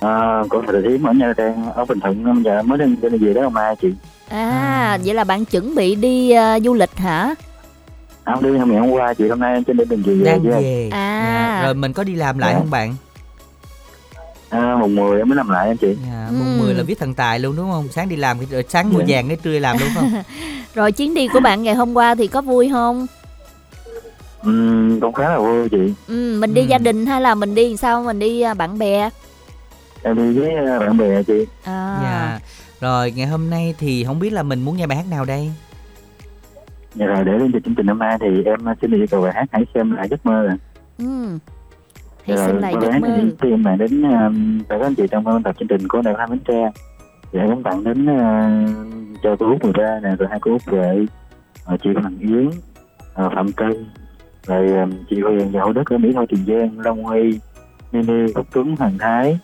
[0.00, 3.32] à, của Thời Thiếm ở Nha Trang ở Bình Thuận giờ mới đi đi về
[3.34, 3.88] đó hôm nay chị
[4.28, 7.34] à vậy là bạn chuẩn bị đi ờ, du lịch hả
[8.24, 10.50] không đi hôm ngày hôm qua chị hôm nay em trên đường về đang chứ.
[10.50, 11.20] về À.
[11.58, 12.58] Dạ, rồi mình có đi làm lại Dạ.
[12.58, 12.94] không bạn
[14.50, 16.34] à, mùng 10 em mới làm lại em chị dạ, Ừ.
[16.38, 18.98] mùng 10 là viết thần tài luôn đúng không sáng đi làm rồi sáng mua
[18.98, 19.04] Dạ.
[19.08, 20.10] vàng cái trưa làm đúng không
[20.74, 23.06] rồi chuyến đi của bạn ngày hôm qua thì có vui không
[24.42, 26.66] Ừm, cũng khá là vui chị ừ, mình đi Ừ.
[26.66, 29.10] gia đình hay là mình đi sao mình đi ờ, bạn bè
[30.02, 32.40] em đi với à, bạn bè chị à dạ
[32.80, 35.52] rồi ngày hôm nay thì không biết là mình muốn nghe bài hát nào đây
[36.94, 39.32] Dạ rồi để đến chương trình hôm nay thì em xin được yêu cầu bài
[39.34, 40.56] hát hãy xem lại giấc mơ ạ.
[40.98, 41.38] ừ.
[42.24, 43.08] hãy Dạ xem rồi, lại giấc mơ
[43.40, 46.02] thì em tặng đến um, tất cả anh chị trong ban tập chương trình của
[46.02, 46.70] đài Hoa Bến Tre.
[47.32, 51.06] Dạ em tặng đến uh, cho cô Út 13 nè, rồi hai cô Út về,
[51.66, 53.86] rồi chị Hoàng Yến, uh, Phạm Cân,
[54.46, 57.40] rồi um, chị Huyền và Hậu Đức ở Mỹ Tho Tiền Giang, Long Huy,
[57.92, 59.38] Nini, Quốc Tuấn, Hoàng Thái,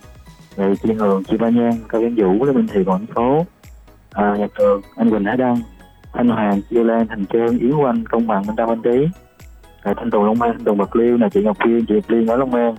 [0.56, 4.38] rồi chị Hường, chị Ba Nhan, Cao Văn Vũ, Lê Minh Thị, Quảng Phố, uh,
[4.38, 5.56] Nhật Trường, anh Quỳnh Hải Đăng,
[6.12, 9.08] Thanh Hoàng, Chiêu Lan, Thành Trơn, Yến Oanh, Công Bằng, Minh Đăng Anh Trí,
[9.84, 12.10] rồi Thanh Tùng Long An, Thanh Tùng Bạc Liêu, là chị Ngọc Quyên, chị Ngọc
[12.10, 12.74] Liên ở Long An,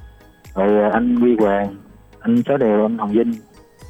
[0.56, 1.76] rồi à, anh Huy Hoàng,
[2.20, 3.34] anh Sáu Đèo, anh Hồng Vinh,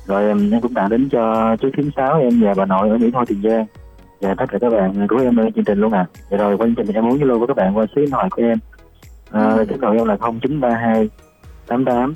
[0.07, 3.11] rồi em cũng tặng đến cho chú Thiếm Sáu em và bà nội ở Mỹ
[3.11, 3.65] Tho Tiền Giang
[4.21, 6.05] và tất cả các bạn của em ở chương trình luôn à.
[6.31, 8.29] Dạ rồi qua chương trình em muốn Zalo với các bạn qua số điện thoại
[8.29, 8.57] của em.
[9.31, 11.09] À, số điện thoại em là 0932
[11.67, 12.13] 88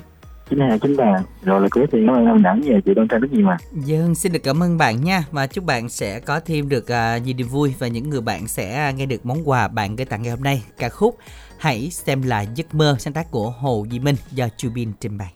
[0.52, 3.46] 9293 rồi là cuối thì cảm ơn em đẳng về chị Đoan Trang rất nhiều
[3.46, 3.58] mà.
[3.86, 7.18] Dân xin được cảm ơn bạn nha và chúc bạn sẽ có thêm được à,
[7.18, 10.06] nhiều niềm vui và những người bạn sẽ à, nghe được món quà bạn gửi
[10.06, 11.18] tặng ngày hôm nay ca khúc
[11.62, 15.34] Hãy xem lại giấc mơ sáng tác của Hồ Duy Minh do Chubin trình bày.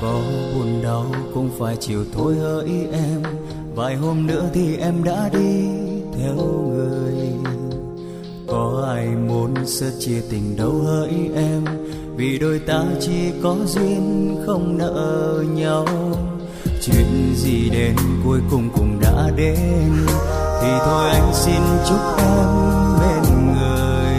[0.00, 0.20] Có
[0.54, 3.22] buồn đau cũng phải chịu thôi hỡi em.
[3.74, 5.68] Vài hôm nữa thì em đã đi
[6.18, 6.34] theo
[6.68, 7.28] người.
[8.46, 11.64] Có ai muốn sẽ chia tình đâu hỡi em,
[12.16, 15.86] vì đôi ta chỉ có duyên không nợ nhau.
[16.82, 19.92] Chuyện gì đến cuối cùng cũng đã đến,
[20.62, 22.48] thì thôi anh xin chúc em
[23.00, 24.16] bên người.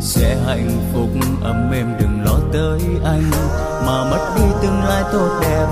[0.00, 1.08] Sẽ hạnh phúc
[1.42, 1.86] ấm êm
[2.52, 3.30] tới anh
[3.86, 5.66] mà mất đi tương lai tốt đẹp,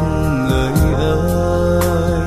[0.48, 2.26] người ơi.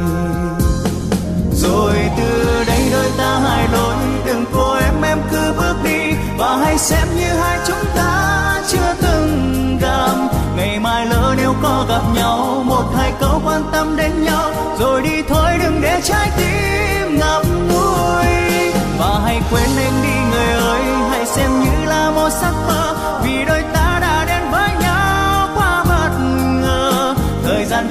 [1.54, 3.96] Rồi từ đây đôi ta hai lối
[4.26, 8.96] đừng cô em em cứ bước đi và hãy xem như hai chúng ta chưa
[9.02, 10.16] từng gặp.
[10.58, 14.52] Ngày mai lỡ nếu có gặp nhau, một hai câu quan tâm đến nhau.
[14.80, 18.26] Rồi đi thôi, đừng để trái tim ngập ngùi.
[19.00, 22.81] Và hãy quên anh đi, người ơi, hãy xem như là một giấc mơ.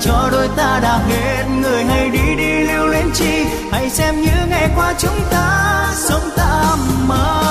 [0.00, 3.44] Cho đôi ta đã hết người hãy đi đi lưu luyến chi.
[3.72, 6.78] Hãy xem như ngày qua chúng ta sống tạm
[7.08, 7.49] mơ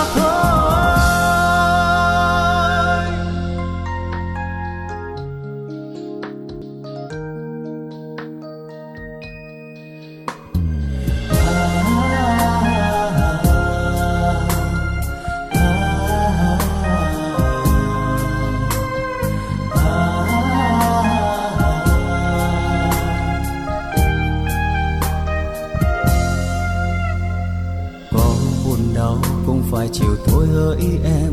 [30.60, 31.32] chịu em.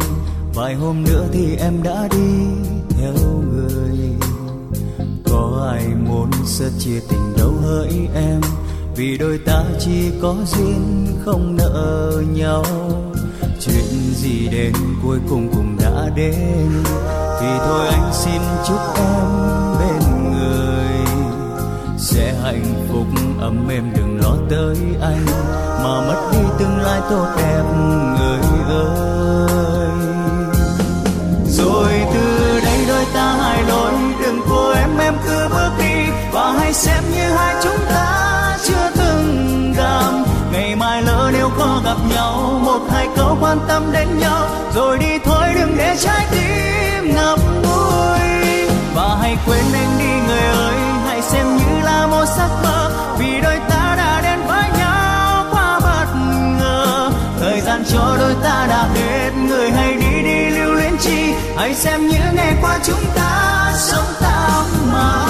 [0.55, 2.47] Vài hôm nữa thì em đã đi
[2.89, 3.13] theo
[3.53, 3.99] người.
[5.25, 8.41] Có ai muốn sẽ chia tình đâu hỡi em?
[8.97, 12.65] Vì đôi ta chỉ có duyên không nợ nhau.
[13.61, 14.73] Chuyện gì đến
[15.03, 16.71] cuối cùng cũng đã đến.
[17.41, 19.27] Thì thôi anh xin chúc em
[19.79, 21.07] bên người.
[21.99, 23.07] Sẽ hạnh phúc,
[23.41, 25.27] ấm êm đừng lo tới anh.
[25.85, 27.63] Mà mất đi tương lai tốt đẹp,
[28.19, 29.16] người ơi.
[36.77, 40.13] xem như hai chúng ta chưa từng gặp.
[40.53, 44.49] Ngày mai lỡ nếu có gặp nhau, một hai câu quan tâm đến nhau.
[44.75, 50.47] Rồi đi thôi, đừng để trái tim ngập ngùi và hãy quên anh đi, người
[50.67, 50.75] ơi,
[51.07, 52.91] hãy xem như là một giấc mơ.
[53.19, 56.07] Vì đôi ta đã đến với nhau quá bất
[56.61, 57.11] ngờ.
[57.41, 61.33] Thời gian cho đôi ta đã hết, người hãy đi đi, lưu luyến chi.
[61.57, 65.23] Hãy xem như ngày qua chúng ta sống tạm mà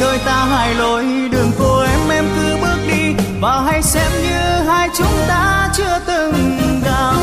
[0.00, 3.14] đôi ta hai lối, đường cô em em cứ bước đi.
[3.40, 6.32] Và hãy xem như hai chúng ta chưa từng
[6.84, 7.14] gặp.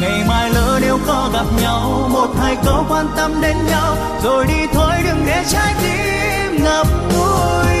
[0.00, 3.96] Ngày mai lỡ nếu có gặp nhau, một hai câu quan tâm đến nhau.
[4.22, 7.76] Rồi đi thôi, đừng để trái tim ngập ngùi.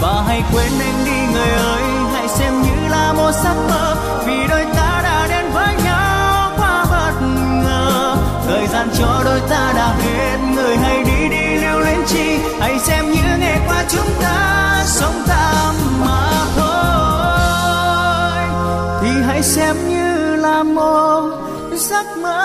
[0.00, 1.82] Và hãy quên anh đi, người ơi,
[2.14, 3.96] hãy xem như là một giấc mơ.
[4.26, 7.26] Vì đôi ta đã đến với nhau quá bất
[7.64, 8.16] ngờ.
[8.46, 11.19] Thời gian cho đôi ta đã hết, người hãy đi
[13.88, 17.40] chúng ta sống tạm mà thôi.
[19.02, 21.30] Thì hãy xem như là một
[21.74, 22.39] giấc mơ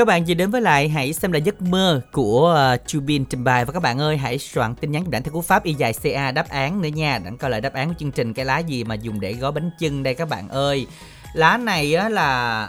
[0.00, 3.44] Các bạn vừa đến với lại hãy xem là giấc mơ của uh, Chubin trình
[3.44, 5.92] bày và các bạn ơi hãy soạn tin nhắn đảng theo cú pháp y dài
[6.02, 7.18] CA đáp án nữa nha.
[7.24, 9.52] Đặng coi lại đáp án của chương trình cái lá gì mà dùng để gói
[9.52, 10.86] bánh chưng đây các bạn ơi.
[11.34, 12.68] Lá này á là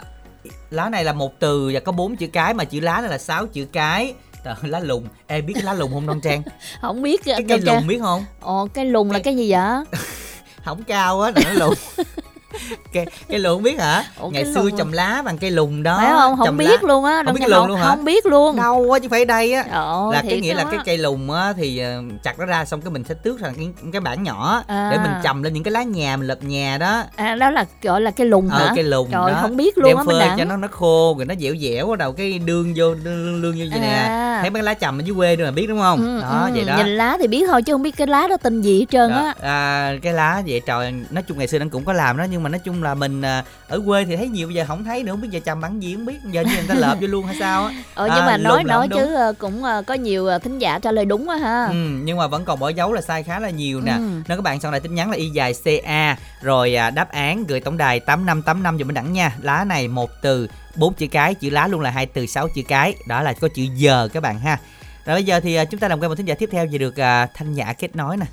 [0.70, 3.18] lá này là một từ và có bốn chữ cái mà chữ lá này là
[3.18, 4.14] sáu chữ cái.
[4.44, 5.06] Ơi, lá lùng.
[5.26, 6.42] Em biết cái lá lùng không Đông Trang?
[6.80, 8.24] Không biết cái cây lùng biết không?
[8.40, 9.84] Ồ cây lùng là cái gì vậy?
[10.64, 11.74] Không cao á nó lùng
[12.92, 14.04] cây cây không biết hả?
[14.18, 16.36] Ủa, ngày xưa lùng trồng lá bằng cây lùng đó phải không?
[16.36, 16.88] Không trồng biết lá.
[16.88, 17.88] luôn á không biết không- luôn hả?
[17.88, 18.56] không biết luôn.
[18.56, 19.64] Đâu á chứ phải đây á.
[19.72, 22.80] Ồ, là cái nghĩa là cái cây lùng á thì ờ, chặt nó ra xong
[22.80, 24.88] cái mình sẽ tước thành cái cái bản nhỏ À.
[24.92, 27.02] để mình trồng lên những cái lá nhà mình lợp nhà đó.
[27.16, 28.72] À đó là gọi là cây lùng ờ hả?
[28.76, 29.38] cây lùng trời đó.
[29.42, 31.54] không biết luôn đem á mình phơi đặng cho nó nó khô rồi nó dẻo
[31.60, 33.86] dẻo bắt đầu cái đương vô lương lương như vậy nè.
[33.88, 34.38] À.
[34.40, 35.98] thấy mấy cái lá chầm ở dưới quê rồi mà biết đúng không?
[36.02, 36.76] Ừ, đó ừ, vậy đó.
[36.76, 39.10] nhìn lá thì biết thôi chứ không biết cái lá đó tên gì hết trơn
[39.10, 39.34] á.
[39.40, 42.41] À, cái lá vậy trời nói chung ngày xưa anh cũng có làm đó nhưng
[42.42, 45.02] mà nói chung là mình à, ở quê thì thấy nhiều bây giờ không thấy
[45.02, 47.06] nữa không biết giờ chầm bắn gì không biết giờ như người ta lợp vô
[47.06, 47.72] luôn hay sao á.
[47.94, 49.14] Ờ nhưng À, mà nói nói chứ đúng.
[49.14, 51.66] ờ, cũng ờ, có nhiều ờ, thính giả trả lời đúng á ha.
[51.66, 51.74] Ừ,
[52.04, 53.92] nhưng mà vẫn còn bỏ dấu là sai khá là nhiều nè.
[53.92, 53.98] Ừ.
[53.98, 55.52] nên các bạn soạn lại tin nhắn là y dài
[55.84, 59.12] ca rồi à, đáp án gửi tổng đài tám năm tám năm dùm mình đẳng
[59.12, 59.36] nha.
[59.42, 62.62] Lá này một từ bốn chữ cái chữ lá luôn là hai từ sáu chữ
[62.68, 62.94] cái.
[63.08, 64.58] Đó là có chữ giờ các bạn ha.
[65.06, 66.78] Rồi bây giờ thì à, chúng ta làm quen một thính giả tiếp theo về
[66.78, 68.26] được à, thanh nhã kết nối nè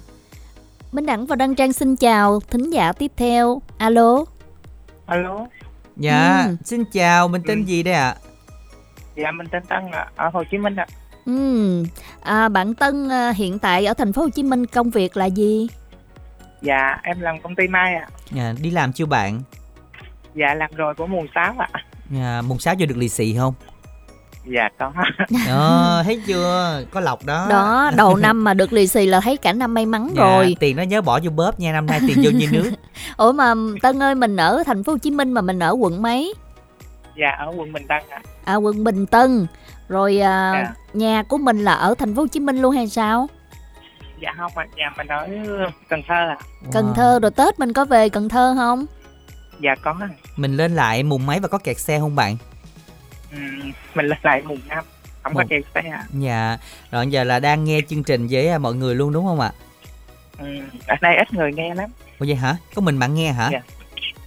[0.91, 3.61] Minh Đẳng và Đăng Trang xin chào thính giả tiếp theo.
[3.77, 4.25] Alo.
[5.05, 5.45] Alo.
[5.97, 6.55] Dạ Ừ.
[6.65, 8.15] xin chào mình tên gì đây ạ?
[9.15, 10.85] Dạ mình tên Tân ạ ở Hồ Chí Minh ạ.
[11.25, 11.83] Ừ.
[12.21, 15.25] à, bạn Tân ờ, hiện tại ở thành phố Hồ Chí Minh công việc là
[15.25, 15.67] gì?
[16.61, 18.07] Dạ em làm công ty mai ạ.
[18.37, 19.41] À, đi làm chưa bạn?
[20.35, 21.67] Dạ làm rồi của mùng 6 ạ.
[22.15, 23.53] À, mùng sáu vô được lì xì không
[24.55, 24.91] dạ có.
[25.47, 26.81] Ờ thấy chưa?
[26.91, 27.47] Có lộc đó.
[27.49, 30.55] Đó đầu năm mà được lì xì là thấy cả năm may mắn Dạ, rồi.
[30.59, 32.71] tiền nó nhớ bỏ vô bóp nha năm nay tiền vô như nước.
[33.17, 36.01] Ủa mà Tân ơi mình ở thành phố Hồ Chí Minh mà mình ở quận
[36.01, 36.33] mấy?
[37.19, 38.19] Dạ ở quận Bình Tân ạ.
[38.45, 39.47] À quận Bình Tân.
[39.89, 40.73] Rồi à, Dạ.
[40.93, 43.27] nhà của mình là ở thành phố Hồ Chí Minh luôn hay sao?
[44.21, 44.65] Dạ không ạ.
[44.75, 45.27] Nhà mình ở
[45.89, 46.37] Cần Thơ ạ.
[46.73, 48.85] Cần Thơ rồi Tết mình có về Cần Thơ không?
[49.63, 49.95] Dạ có.
[50.35, 52.37] Mình lên lại mùng mấy và có kẹt xe không bạn
[53.95, 54.83] mình lên lại mùng 5
[55.23, 56.05] không có Mùng- kẹt xe ạ.
[56.13, 56.57] Dạ
[56.91, 59.51] rồi giờ là đang nghe chương trình với à, mọi người luôn đúng không ạ?
[60.39, 60.45] Ừ,
[60.87, 61.89] ở đây ít người nghe lắm.
[62.19, 62.55] Ủa vậy hả?
[62.75, 63.49] Có mình bạn nghe hả?
[63.51, 63.61] Dạ.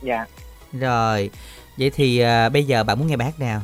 [0.02, 0.26] dạ.
[0.72, 1.30] Rồi
[1.78, 3.60] vậy thì à, bây giờ bạn muốn nghe bài hát nào?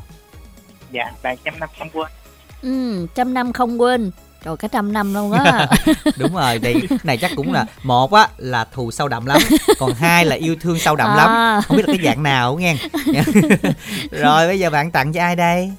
[0.91, 2.11] Dạ bài trăm năm không quên.
[2.63, 4.11] Ừ trăm năm không quên
[4.45, 5.67] rồi cả trăm năm luôn á.
[6.19, 9.39] Đúng rồi đây này chắc cũng là một á là thù sâu đậm lắm
[9.79, 11.17] còn hai là yêu thương sâu đậm À.
[11.17, 12.77] lắm không biết là cái dạng nào nghe.
[14.11, 15.73] Rồi bây giờ bạn tặng cho ai đây?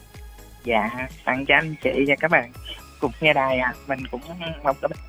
[0.64, 0.90] Dạ
[1.26, 2.52] tặng cho anh chị và các bạn.
[3.00, 4.22] Cùng nghe đài à mình cũng
[4.64, 5.00] mong các bạn.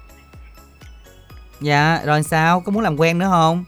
[1.61, 2.61] Dạ rồi sao?
[2.61, 3.65] Có muốn làm quen nữa không?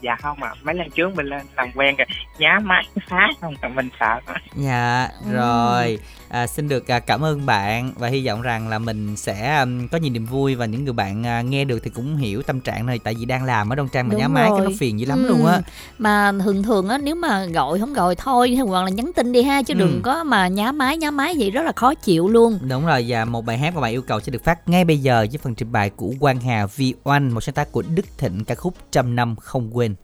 [0.00, 2.06] Dạ không ạ mấy lần trước mình lên làm quen rồi.
[2.38, 4.20] Nhá máy phá không mình sợ.
[4.26, 5.98] Quá dạ rồi
[6.34, 9.88] à, xin được à, cảm ơn bạn và hy vọng rằng là mình sẽ um,
[9.88, 12.60] có nhiều niềm vui và những người bạn à, nghe được thì cũng hiểu tâm
[12.60, 14.70] trạng này tại vì đang làm ở đông trang mà Đúng nhá máy cái nó
[14.78, 15.28] phiền dữ lắm Ừ.
[15.28, 15.60] luôn á
[15.98, 19.42] mà thường thường á nếu mà gọi không gọi thôi hoặc là nhắn tin đi
[19.42, 19.78] ha chứ Ừ.
[19.78, 23.04] đừng có mà nhá máy nhá máy vậy rất là khó chịu luôn Đúng rồi
[23.08, 25.38] và một bài hát mà bạn yêu cầu sẽ được phát ngay bây giờ với
[25.42, 28.74] phần trình bày của Quang Hà V1 một sáng tác của Đức Thịnh ca khúc
[28.92, 29.94] Trăm năm không quên.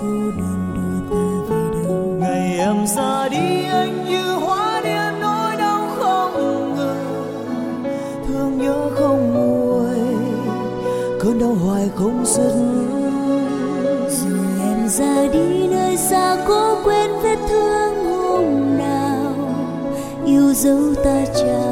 [0.00, 2.16] Cô đơn đưa ta về đâu?
[2.20, 6.34] Ngày em ra đi anh như hóa điên nỗi đau không
[6.76, 7.84] ngừng.
[8.26, 9.98] Thương nhớ không nguôi
[11.20, 12.54] cơn đau hoài không dứt.
[14.08, 19.34] Dù em ra đi nơi xa cố quên vết thương hôm nào.
[20.26, 21.69] Yêu dấu ta chào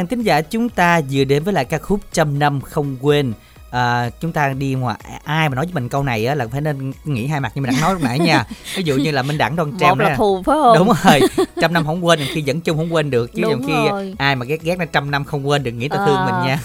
[0.00, 3.32] bạn thính giả chúng ta vừa đến với lại ca khúc Trăm năm không quên.
[3.70, 6.60] À, chúng ta đi ngoài ai mà nói với mình câu này á là phải
[6.60, 8.44] nên nghĩ hai mặt như mình đã nói lúc nãy nha.
[8.76, 10.78] Ví dụ như là minh đẳng đoan trang một là thù phải không?
[10.78, 13.72] Đúng rồi trăm năm không quên khi dẫn chung không quên được chứ Đúng khi
[13.72, 14.14] rồi.
[14.18, 16.06] ai mà ghét ghét là trăm năm không quên đừng nghĩ ta À.
[16.06, 16.58] thương mình nha.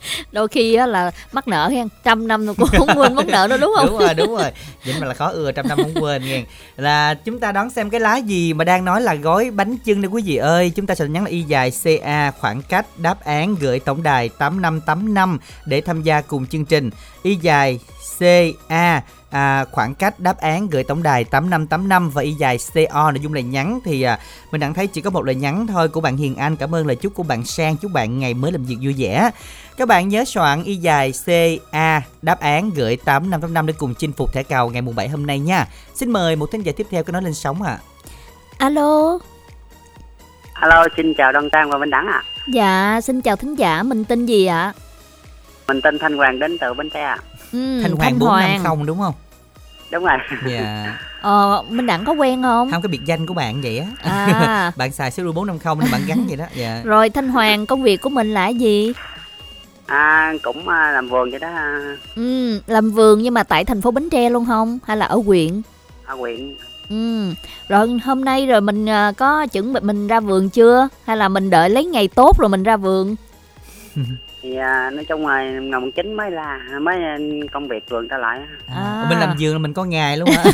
[0.32, 3.58] Đôi khi á là mắc nợ hen trăm năm cũng không quên mắc nợ đâu
[3.60, 3.86] đúng không?
[3.86, 4.50] Đúng rồi đúng rồi.
[4.84, 6.42] Vậy mà là khó ưa trăm năm không quên nghe.
[6.76, 10.02] Là chúng ta đón xem cái lá gì mà đang nói là gói bánh chưng
[10.02, 10.72] đây quý vị ơi.
[10.76, 11.72] Chúng ta sẽ nhắn là y dài
[12.02, 16.90] ca khoảng cách đáp án gửi tổng đài 8585 để tham gia cùng chương trình.
[17.22, 17.80] Y dài
[18.68, 19.02] ca
[19.34, 23.32] à, khoảng cách đáp án gửi tổng đài 8585 và y dài CO nội dung
[23.32, 24.18] lời nhắn thì à,
[24.50, 26.56] mình đang thấy chỉ có một lời nhắn thôi của bạn Hiền Anh.
[26.56, 29.30] Cảm ơn lời chúc của bạn Sang, chúc bạn ngày mới làm việc vui vẻ.
[29.76, 34.32] Các bạn nhớ soạn y dài CA đáp án gửi 8585 để cùng chinh phục
[34.32, 35.66] thẻ cào ngày mùng 7 hôm nay nha.
[35.94, 37.78] Xin mời một thính giả tiếp theo có nói lên sóng ạ.
[37.78, 37.82] À.
[38.58, 39.18] Alo.
[40.52, 42.22] Alo, xin chào Đoan Trang và Minh Đẳng ạ.
[42.24, 42.24] À.
[42.52, 44.72] Dạ, xin chào thính giả, mình tên gì ạ?
[45.68, 47.18] Mình tên Thanh Hoàng đến từ Bến Tre ạ.
[47.54, 49.14] Ừ, Thanh Hoàng Thanh 450 đúng không?
[49.90, 50.18] Đúng rồi.
[50.48, 50.98] Dạ.
[51.20, 52.70] Ờ, Minh Đẳng có quen không?
[52.70, 53.86] Không cái biệt danh của bạn vậy á.
[54.02, 54.72] À.
[54.76, 56.44] bạn xài số 450 nên bạn gắn vậy đó.
[56.54, 56.80] Dạ.
[56.84, 58.92] Rồi Thanh Hoàng công việc của mình là gì?
[59.86, 61.48] À cũng à, làm vườn vậy đó.
[62.16, 64.78] Ừ, làm vườn nhưng mà tại thành phố Bến Tre luôn không?
[64.86, 65.62] Hay là ở huyện?
[66.06, 66.56] Ở huyện.
[66.90, 67.32] Ừ.
[67.68, 70.88] Rồi hôm nay rồi mình à, có chuẩn bị mình ra vườn chưa?
[71.06, 73.16] Hay là mình đợi lấy ngày tốt rồi mình ra vườn?
[74.44, 76.96] thì à, nói chung là ngày mùng chín mới là mới
[77.52, 78.40] công việc vườn ta lại
[78.76, 79.06] à.
[79.08, 80.44] mình làm vườn là mình có ngày luôn á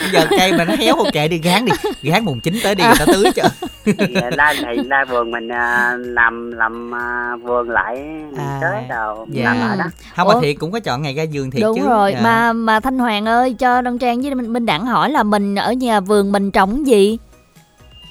[0.00, 1.72] bây giờ cây mà nó héo ok đi gán đi
[2.10, 3.42] gán mùng chín tới đi người ta tưới cho
[3.84, 8.04] thì ra thì ra vườn mình à, làm làm à, vườn lại
[8.38, 8.58] À.
[8.62, 9.44] tới đầu dạ.
[9.44, 9.84] làm lại đó
[10.16, 10.40] không mà Ủa?
[10.40, 12.20] thiệt cũng có chọn ngày ra vườn thiệt Đúng chứ rồi, Dạ.
[12.22, 15.72] mà mà Thanh Hoàng ơi, cho Đông Trang với Minh Đẳng hỏi là mình ở
[15.72, 17.18] nhà vườn mình trồng gì?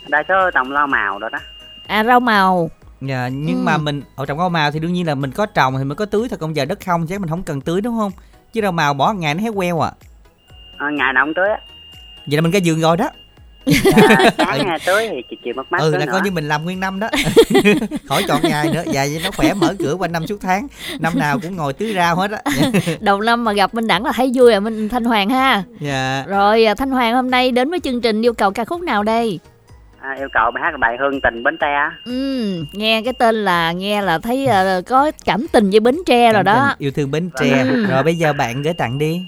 [0.08, 1.40] đa số trồng lo màu rồi đó
[1.88, 2.70] À rau màu.
[3.02, 3.64] Dạ, nhưng Ừ.
[3.64, 5.98] mà mình ở trồng rau màu thì đương nhiên là mình có trồng thì mình
[5.98, 8.12] có tưới thôi còn giờ đất không chắc mình không cần tưới đúng không
[8.54, 9.92] chứ rau màu bỏ ngày nó héo queo à
[10.78, 11.58] à, ngày nào cũng tưới á
[12.28, 13.10] vậy là mình ra vườn rồi đó
[13.96, 16.12] à, sáng ngày tưới thì chiều chiều mất mát ừ là nữa.
[16.12, 17.08] coi như mình làm nguyên năm đó
[18.10, 20.68] khỏi chọn ngày nữa dạ vậy nó khỏe mở cửa quanh năm suốt tháng
[21.00, 22.42] năm nào cũng ngồi tưới rau hết á
[23.00, 25.64] Đầu năm mà gặp Minh Đẳng là thấy vui à Minh Thanh Hoàng ha.
[25.80, 28.82] dạ Rồi à, Thanh Hoàng hôm nay đến với chương trình yêu cầu ca khúc
[28.82, 29.40] nào đây?
[30.02, 33.72] À, yêu cầu bài hát bài hương tình bến tre Ừ, nghe cái tên là
[33.72, 36.68] nghe là thấy à, có cảm tình với Bến Tre rồi đó.
[36.70, 37.62] Tình yêu thương bến tre.
[37.62, 37.86] Ừ.
[37.86, 39.22] rồi bây giờ bạn gửi tặng đi.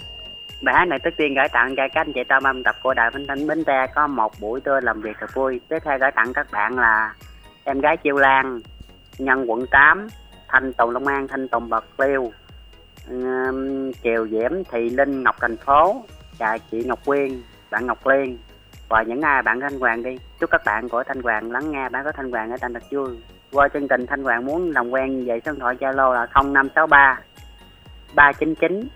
[0.62, 2.94] Bài hát này trước tiên gửi tặng cho các anh chị tâm âm tập của
[2.94, 3.88] đài Vinh Thanh Bến Tre.
[3.96, 5.60] Có một buổi trưa làm việc thật vui.
[5.70, 7.14] Tiếp theo gửi tặng các bạn là
[7.64, 8.62] em gái Chiêu Lan
[9.18, 10.08] nhân quận 8
[10.48, 12.32] Thanh Tùng Long An Thanh Tùng Bạc Liêu
[13.10, 16.04] um, Kiều Diễm Thị Linh Ngọc Thành Phố
[16.38, 17.42] và chị Ngọc Quyên
[17.72, 18.38] bạn Ngọc Liên
[18.92, 21.90] và những ai bạn Thanh Hoàng đi chúc các bạn của Thanh Hoàng lắng nghe
[21.90, 23.10] bạn có Thanh Hoàng ở thành thật vui
[23.52, 27.20] qua chương trình Thanh Hoàng muốn làm quen về số điện thoại Zalo là 0563
[28.16, 28.90] 399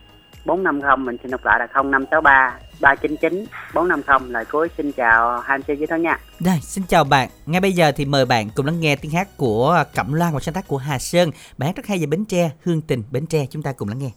[0.46, 5.68] 450 mình xin đọc lại là 0563 399 450 lời cuối xin chào hai MC
[5.68, 7.30] với thân nha đây xin chào bạn.
[7.46, 10.40] Ngay bây giờ thì mời bạn cùng lắng nghe tiếng hát của Cẩm Loan và
[10.40, 11.32] sáng tác của Hà Sơn.
[11.58, 13.46] Bài hát rất hay về Bến Tre, Hương Tình Bến Tre.
[13.50, 14.10] Chúng ta cùng lắng nghe.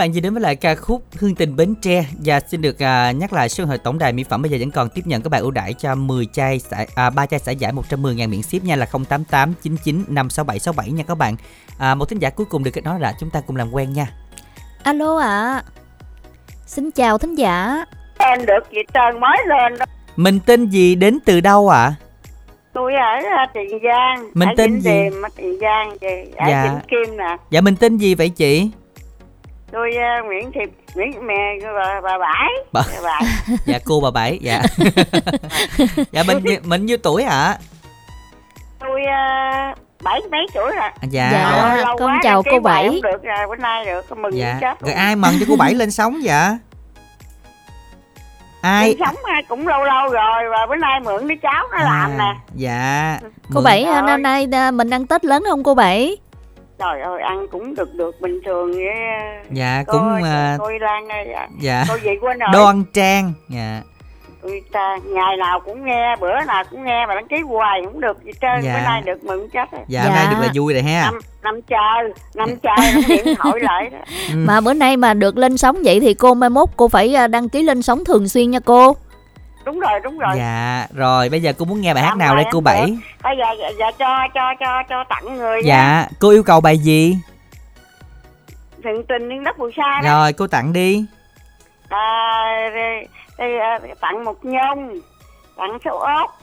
[0.00, 3.12] Bạn vừa đến với lại ca khúc Hương tình Bến Tre và xin được à,
[3.12, 5.28] nhắc lại số thoại tổng đài mỹ phẩm bây giờ vẫn còn tiếp nhận các
[5.28, 8.42] bạn ưu đãi cho 10 chai xả, à, 3 chai xả giải 110 000 miễn
[8.42, 11.36] ship nha là 088 99 567 67 nha các bạn.
[11.78, 13.92] À, một thính giả cuối cùng được kết nối là chúng ta cùng làm quen
[13.92, 14.06] nha.
[14.82, 15.62] alo ạ
[16.66, 17.84] xin chào thính giả
[18.18, 19.86] Em được chị Trần mới lên đó.
[20.16, 21.94] Mình tên gì đến từ đâu ạ?
[22.72, 24.30] Tôi ở à, Tiền Giang.
[24.34, 24.90] Mình ở tên Vĩnh gì?
[24.90, 25.98] Điềm, Tiền Giang.
[26.00, 26.32] Chị.
[26.36, 26.64] Ở Dạ.
[26.64, 27.36] Vĩnh Kim nè.
[27.50, 28.70] Dạ mình tên gì vậy chị?
[29.72, 29.90] Tôi
[30.20, 30.60] uh, Nguyễn Thị
[30.94, 32.48] Nguyễn mẹ bà, bà Bãi.
[32.72, 33.18] Bà- Bà
[33.66, 34.62] dạ cô bà bảy dạ
[36.12, 37.56] dạ mình mình nhiêu tuổi ạ
[38.80, 40.90] Tôi uh, bảy mấy tuổi rồi.
[41.10, 41.30] Dạ.
[41.32, 42.86] Dạ, Lâu con quá chào cô Bảy.
[42.86, 44.80] Không được rồi, bữa nay được, con mừng dạ chết.
[44.80, 46.58] rồi ai mần cho cô bảy lên sóng vậy ai
[48.62, 48.96] Ai?
[49.00, 52.34] sống à, cũng lâu lâu rồi và bữa nay mượn đứa cháu nó làm nè.
[52.54, 53.18] dạ
[53.54, 56.16] cô mượn- bảy à, năm nay à, mình ăn tết lớn không cô bảy
[56.80, 58.84] Trời ơi ăn cũng được được bình thường với
[59.52, 61.48] dạ cô, cũng à, tôi Lan ơi dạ.
[61.60, 62.48] dạ Cô gì quên rồi.
[62.52, 63.82] đoan trang dạ
[64.42, 68.00] Tôi ta ngày nào cũng nghe bữa nào cũng nghe mà đăng ký hoài không
[68.00, 68.74] được gì trơn Dạ.
[68.74, 69.80] bữa nay được mừng chết rồi.
[69.88, 73.34] dạ hôm nay được là vui rồi ha năm năm chơi năm chơi nó điện
[73.38, 73.98] thoại lại đó
[74.30, 74.34] Ừ.
[74.36, 77.26] mà bữa nay mà được lên sóng vậy thì cô mai mốt cô phải à,
[77.26, 78.96] đăng ký lên sóng thường xuyên nha cô
[79.70, 80.34] đúng rồi đúng rồi.
[80.36, 82.96] Dạ rồi bây giờ cô muốn nghe bài hát nào đây cô bảy?
[83.22, 83.44] bây giờ
[83.78, 87.16] giờ cho cho cho cho tặng người dạ cô yêu cầu bài gì?
[88.84, 90.10] Thượng tình liên đất phù sa đó.
[90.10, 91.04] Rồi cô tặng đi.
[91.88, 92.70] À,
[93.36, 95.00] à, tặng một nhung
[95.56, 96.40] tặng số ốc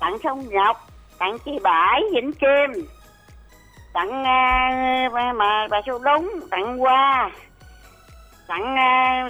[0.00, 2.86] tặng sông ngọc tặng chị bãi vĩnh kim
[3.92, 4.22] tặng
[5.12, 7.30] bà, mà bà số đúng tặng hoa
[8.48, 9.28] tặng à,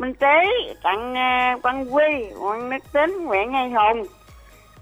[0.00, 0.44] Minh Tế,
[0.82, 2.04] tặng uh, Văn Quy,
[2.38, 4.06] Nguyễn Đức Tính, Nguyễn Ngay Hùng.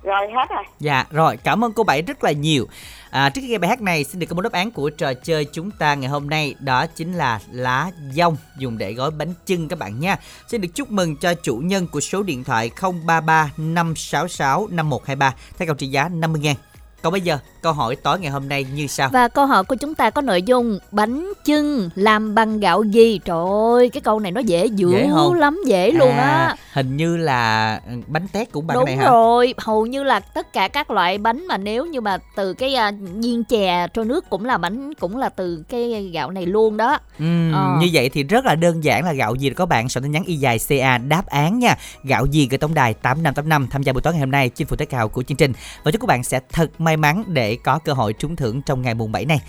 [0.02, 0.64] Rồi hết rồi.
[0.80, 2.66] Dạ, rồi, cảm ơn cô Bảy rất là nhiều.
[3.10, 5.14] À, trước khi nghe bài hát này, xin được công bố đáp án của trò
[5.14, 9.34] chơi chúng ta ngày hôm nay đó chính là lá dong dùng để gói bánh
[9.46, 10.16] chưng các bạn nha.
[10.48, 12.70] Xin được chúc mừng cho chủ nhân của số điện thoại
[13.06, 16.54] 033 566 5123 theo cầu trị giá 50 000
[17.02, 19.08] còn bây giờ câu hỏi tối ngày hôm nay như sau.
[19.12, 23.20] Và câu hỏi của chúng ta có nội dung Bánh chưng làm bằng gạo gì?
[23.24, 23.44] Trời
[23.74, 26.46] ơi cái câu này nó dễ dữ dễ lắm Dễ luôn á.
[26.46, 29.04] à, Hình như là ừ, bánh tét cũng bằng Đúng này hả?
[29.04, 32.54] Đúng rồi Hầu như là tất cả các loại bánh mà nếu như mà từ
[32.54, 36.46] cái uh, nhiên chè trôi nước cũng là bánh Cũng là từ cái gạo này
[36.46, 36.98] luôn đó.
[37.18, 37.76] Ừ, ờ.
[37.80, 40.24] Như vậy thì rất là đơn giản là gạo gì có bạn soạn tin nhắn
[40.24, 41.76] y dài CA đáp án nha.
[42.04, 44.78] Gạo gì gửi tổng đài 8585 tham gia buổi tối ngày hôm nay chinh phục
[44.78, 45.52] tất cào của chương trình.
[45.82, 48.62] Và chúc các bạn sẽ thật may may mắn để có cơ hội trúng thưởng
[48.62, 49.40] trong ngày mùng 7 này.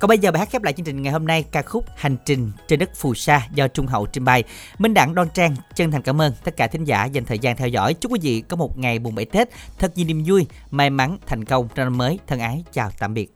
[0.00, 2.16] Còn bây giờ bài hát khép lại chương trình ngày hôm nay ca khúc Hành
[2.24, 4.44] trình trên đất phù sa do Trung Hậu trình bày.
[4.78, 7.56] Minh Đặng Đoan Trang chân thành cảm ơn tất cả thính giả dành thời gian
[7.56, 7.94] theo dõi.
[7.94, 9.48] Chúc quý vị có một ngày mùng 7 Tết
[9.78, 12.18] thật nhiều niềm vui, may mắn, thành công trong năm mới.
[12.26, 13.35] Thân ái chào tạm biệt.